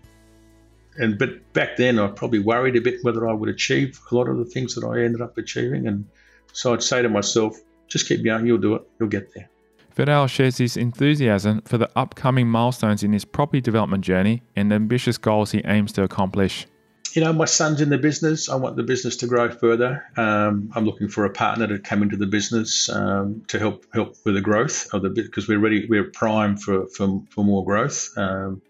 and 0.97 1.17
but 1.17 1.53
back 1.53 1.77
then 1.77 1.97
I 1.97 2.07
probably 2.07 2.39
worried 2.39 2.75
a 2.75 2.81
bit 2.81 3.03
whether 3.03 3.29
I 3.29 3.33
would 3.33 3.49
achieve 3.49 3.99
a 4.11 4.15
lot 4.15 4.27
of 4.27 4.37
the 4.37 4.45
things 4.45 4.75
that 4.75 4.85
I 4.85 5.03
ended 5.03 5.21
up 5.21 5.37
achieving, 5.37 5.87
and 5.87 6.07
so 6.51 6.73
I'd 6.73 6.83
say 6.83 7.01
to 7.01 7.09
myself, 7.09 7.57
just 7.87 8.07
keep 8.07 8.23
going, 8.23 8.45
you'll 8.45 8.57
do 8.57 8.75
it, 8.75 8.81
you'll 8.99 9.09
get 9.09 9.33
there. 9.33 9.49
Verdouw 9.95 10.29
shares 10.29 10.57
his 10.57 10.77
enthusiasm 10.77 11.61
for 11.65 11.77
the 11.77 11.89
upcoming 11.95 12.47
milestones 12.47 13.03
in 13.03 13.13
his 13.13 13.25
property 13.25 13.61
development 13.61 14.03
journey 14.03 14.41
and 14.55 14.71
the 14.71 14.75
ambitious 14.75 15.17
goals 15.17 15.51
he 15.51 15.61
aims 15.65 15.91
to 15.93 16.03
accomplish. 16.03 16.67
You 17.13 17.21
know, 17.21 17.33
my 17.33 17.45
son's 17.45 17.81
in 17.81 17.89
the 17.89 17.97
business. 17.97 18.47
I 18.47 18.55
want 18.55 18.77
the 18.77 18.83
business 18.83 19.17
to 19.17 19.27
grow 19.27 19.51
further. 19.51 20.05
Um, 20.15 20.71
I'm 20.73 20.85
looking 20.85 21.09
for 21.09 21.25
a 21.25 21.29
partner 21.29 21.67
to 21.67 21.79
come 21.79 22.03
into 22.03 22.15
the 22.15 22.25
business 22.25 22.87
um, 22.89 23.43
to 23.49 23.59
help 23.59 23.85
help 23.93 24.15
with 24.23 24.35
the 24.35 24.41
growth 24.41 24.87
of 24.93 25.01
the 25.01 25.09
because 25.09 25.47
we're 25.47 25.59
ready. 25.59 25.87
We're 25.89 26.09
primed 26.09 26.61
for 26.61 26.87
for, 26.87 27.21
for 27.29 27.43
more 27.43 27.65
growth, 27.65 28.11
um, 28.15 28.61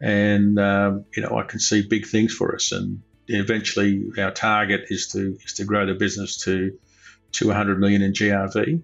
and 0.00 0.56
um, 0.60 1.04
you 1.16 1.22
know, 1.22 1.36
I 1.36 1.42
can 1.42 1.58
see 1.58 1.84
big 1.84 2.06
things 2.06 2.32
for 2.32 2.54
us. 2.54 2.70
And 2.70 3.02
eventually, 3.26 4.04
our 4.18 4.30
target 4.30 4.82
is 4.88 5.08
to 5.08 5.36
is 5.44 5.54
to 5.54 5.64
grow 5.64 5.84
the 5.84 5.94
business 5.94 6.44
to 6.44 6.78
200 7.32 7.80
million 7.80 8.02
in 8.02 8.12
GRV. 8.12 8.82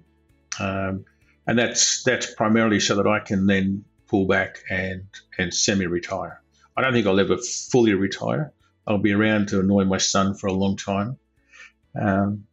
And 1.47 1.59
that's 1.59 2.03
that's 2.03 2.35
primarily 2.35 2.81
so 2.81 2.97
that 2.97 3.07
I 3.07 3.21
can 3.21 3.47
then 3.47 3.85
pull 4.09 4.27
back 4.27 4.59
and 4.71 5.05
and 5.39 5.53
semi-retire. 5.53 6.41
I 6.77 6.83
don't 6.83 6.93
think 6.93 7.07
I'll 7.07 7.21
ever 7.21 7.39
fully 7.39 7.95
retire. 7.95 8.53
I'll 8.87 8.99
be 8.99 9.13
around 9.13 9.49
to 9.49 9.61
annoy 9.61 9.85
my 9.85 9.99
son 9.99 10.35
for 10.35 10.47
a 10.49 10.53
long 10.53 10.77
time. 10.77 11.19
Um, 11.99 12.47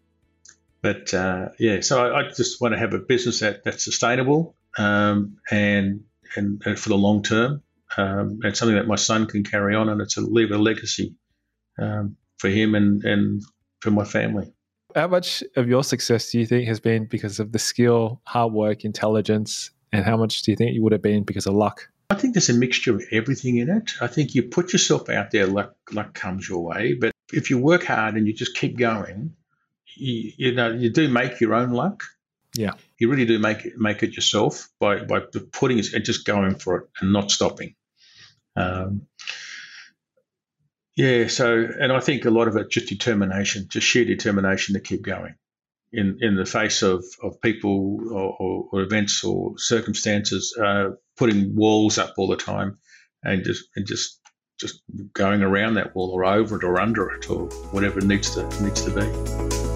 but 0.81 1.13
uh, 1.13 1.49
yeah, 1.59 1.81
so 1.81 2.05
I, 2.05 2.19
I, 2.19 2.29
just 2.29 2.59
want 2.59 2.73
to 2.73 2.79
have 2.79 2.93
a 2.93 2.99
business 2.99 3.39
that, 3.39 3.63
that's 3.63 3.83
sustainable 3.83 4.55
um, 4.77 5.37
and, 5.49 6.03
and, 6.35 6.61
and 6.65 6.79
for 6.79 6.89
the 6.89 6.97
long 6.97 7.23
term, 7.23 7.61
um, 7.95 8.39
and 8.43 8.55
something 8.55 8.75
that 8.75 8.87
my 8.87 8.95
son 8.95 9.27
can 9.27 9.43
carry 9.43 9.75
on, 9.75 9.89
and 9.89 10.01
it's 10.01 10.17
a 10.17 10.21
leave 10.21 10.51
a 10.51 10.57
legacy 10.57 11.15
um, 11.77 12.17
for 12.37 12.49
him 12.49 12.75
and 12.75 13.03
and 13.03 13.43
for 13.79 13.91
my 13.91 14.03
family 14.03 14.53
how 14.95 15.07
much 15.07 15.43
of 15.55 15.67
your 15.67 15.83
success 15.83 16.31
do 16.31 16.39
you 16.39 16.45
think 16.45 16.67
has 16.67 16.79
been 16.79 17.05
because 17.05 17.39
of 17.39 17.51
the 17.51 17.59
skill, 17.59 18.21
hard 18.25 18.53
work, 18.53 18.85
intelligence, 18.85 19.71
and 19.91 20.05
how 20.05 20.17
much 20.17 20.41
do 20.41 20.51
you 20.51 20.57
think 20.57 20.73
you 20.73 20.83
would 20.83 20.91
have 20.91 21.01
been 21.01 21.23
because 21.23 21.47
of 21.47 21.53
luck? 21.53 21.89
I 22.09 22.15
think 22.15 22.33
there's 22.33 22.49
a 22.49 22.53
mixture 22.53 22.95
of 22.95 23.03
everything 23.11 23.57
in 23.57 23.69
it. 23.69 23.93
I 24.01 24.07
think 24.07 24.35
you 24.35 24.43
put 24.43 24.73
yourself 24.73 25.09
out 25.09 25.31
there, 25.31 25.47
luck, 25.47 25.75
luck 25.91 26.13
comes 26.13 26.47
your 26.47 26.63
way. 26.63 26.93
But 26.93 27.11
if 27.31 27.49
you 27.49 27.57
work 27.57 27.85
hard 27.85 28.15
and 28.15 28.27
you 28.27 28.33
just 28.33 28.55
keep 28.55 28.77
going, 28.77 29.35
you, 29.95 30.31
you 30.37 30.51
know, 30.53 30.71
you 30.71 30.91
do 30.91 31.07
make 31.07 31.39
your 31.39 31.53
own 31.55 31.71
luck. 31.71 32.03
Yeah, 32.55 32.73
you 32.99 33.09
really 33.09 33.25
do 33.25 33.39
make 33.39 33.65
it 33.65 33.73
make 33.77 34.03
it 34.03 34.15
yourself 34.15 34.69
by 34.79 35.03
by 35.03 35.21
putting 35.51 35.79
it 35.79 35.91
and 35.93 36.05
just 36.05 36.23
going 36.23 36.53
for 36.53 36.77
it 36.77 36.83
and 37.01 37.11
not 37.11 37.31
stopping. 37.31 37.73
Um, 38.55 39.07
yeah, 40.95 41.27
so 41.27 41.67
and 41.79 41.91
I 41.91 41.99
think 41.99 42.25
a 42.25 42.29
lot 42.29 42.47
of 42.47 42.55
it 42.55 42.69
just 42.69 42.87
determination, 42.87 43.67
just 43.69 43.87
sheer 43.87 44.05
determination 44.05 44.75
to 44.75 44.79
keep 44.79 45.01
going 45.01 45.35
in 45.91 46.17
in 46.21 46.35
the 46.35 46.45
face 46.45 46.81
of, 46.81 47.05
of 47.21 47.39
people 47.41 47.99
or, 48.11 48.35
or, 48.39 48.69
or 48.71 48.81
events 48.81 49.23
or 49.23 49.53
circumstances 49.57 50.55
uh, 50.61 50.89
putting 51.17 51.55
walls 51.55 51.97
up 51.97 52.15
all 52.17 52.27
the 52.27 52.35
time 52.35 52.79
and 53.23 53.43
just 53.43 53.65
and 53.75 53.87
just 53.87 54.19
just 54.59 54.81
going 55.13 55.41
around 55.41 55.75
that 55.75 55.95
wall 55.95 56.11
or 56.11 56.25
over 56.25 56.57
it 56.57 56.63
or 56.63 56.79
under 56.79 57.11
it 57.11 57.29
or 57.29 57.47
whatever 57.71 57.99
it 57.99 58.05
needs 58.05 58.35
to 58.35 58.43
needs 58.63 58.81
to 58.83 58.91
be. 58.91 59.72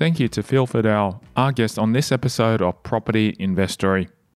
Thank 0.00 0.18
you 0.18 0.28
to 0.28 0.42
Phil 0.42 0.66
Verdouw, 0.66 1.20
our 1.36 1.52
guest 1.52 1.78
on 1.78 1.92
this 1.92 2.10
episode 2.10 2.62
of 2.62 2.82
Property 2.82 3.36
Investory. 3.38 4.08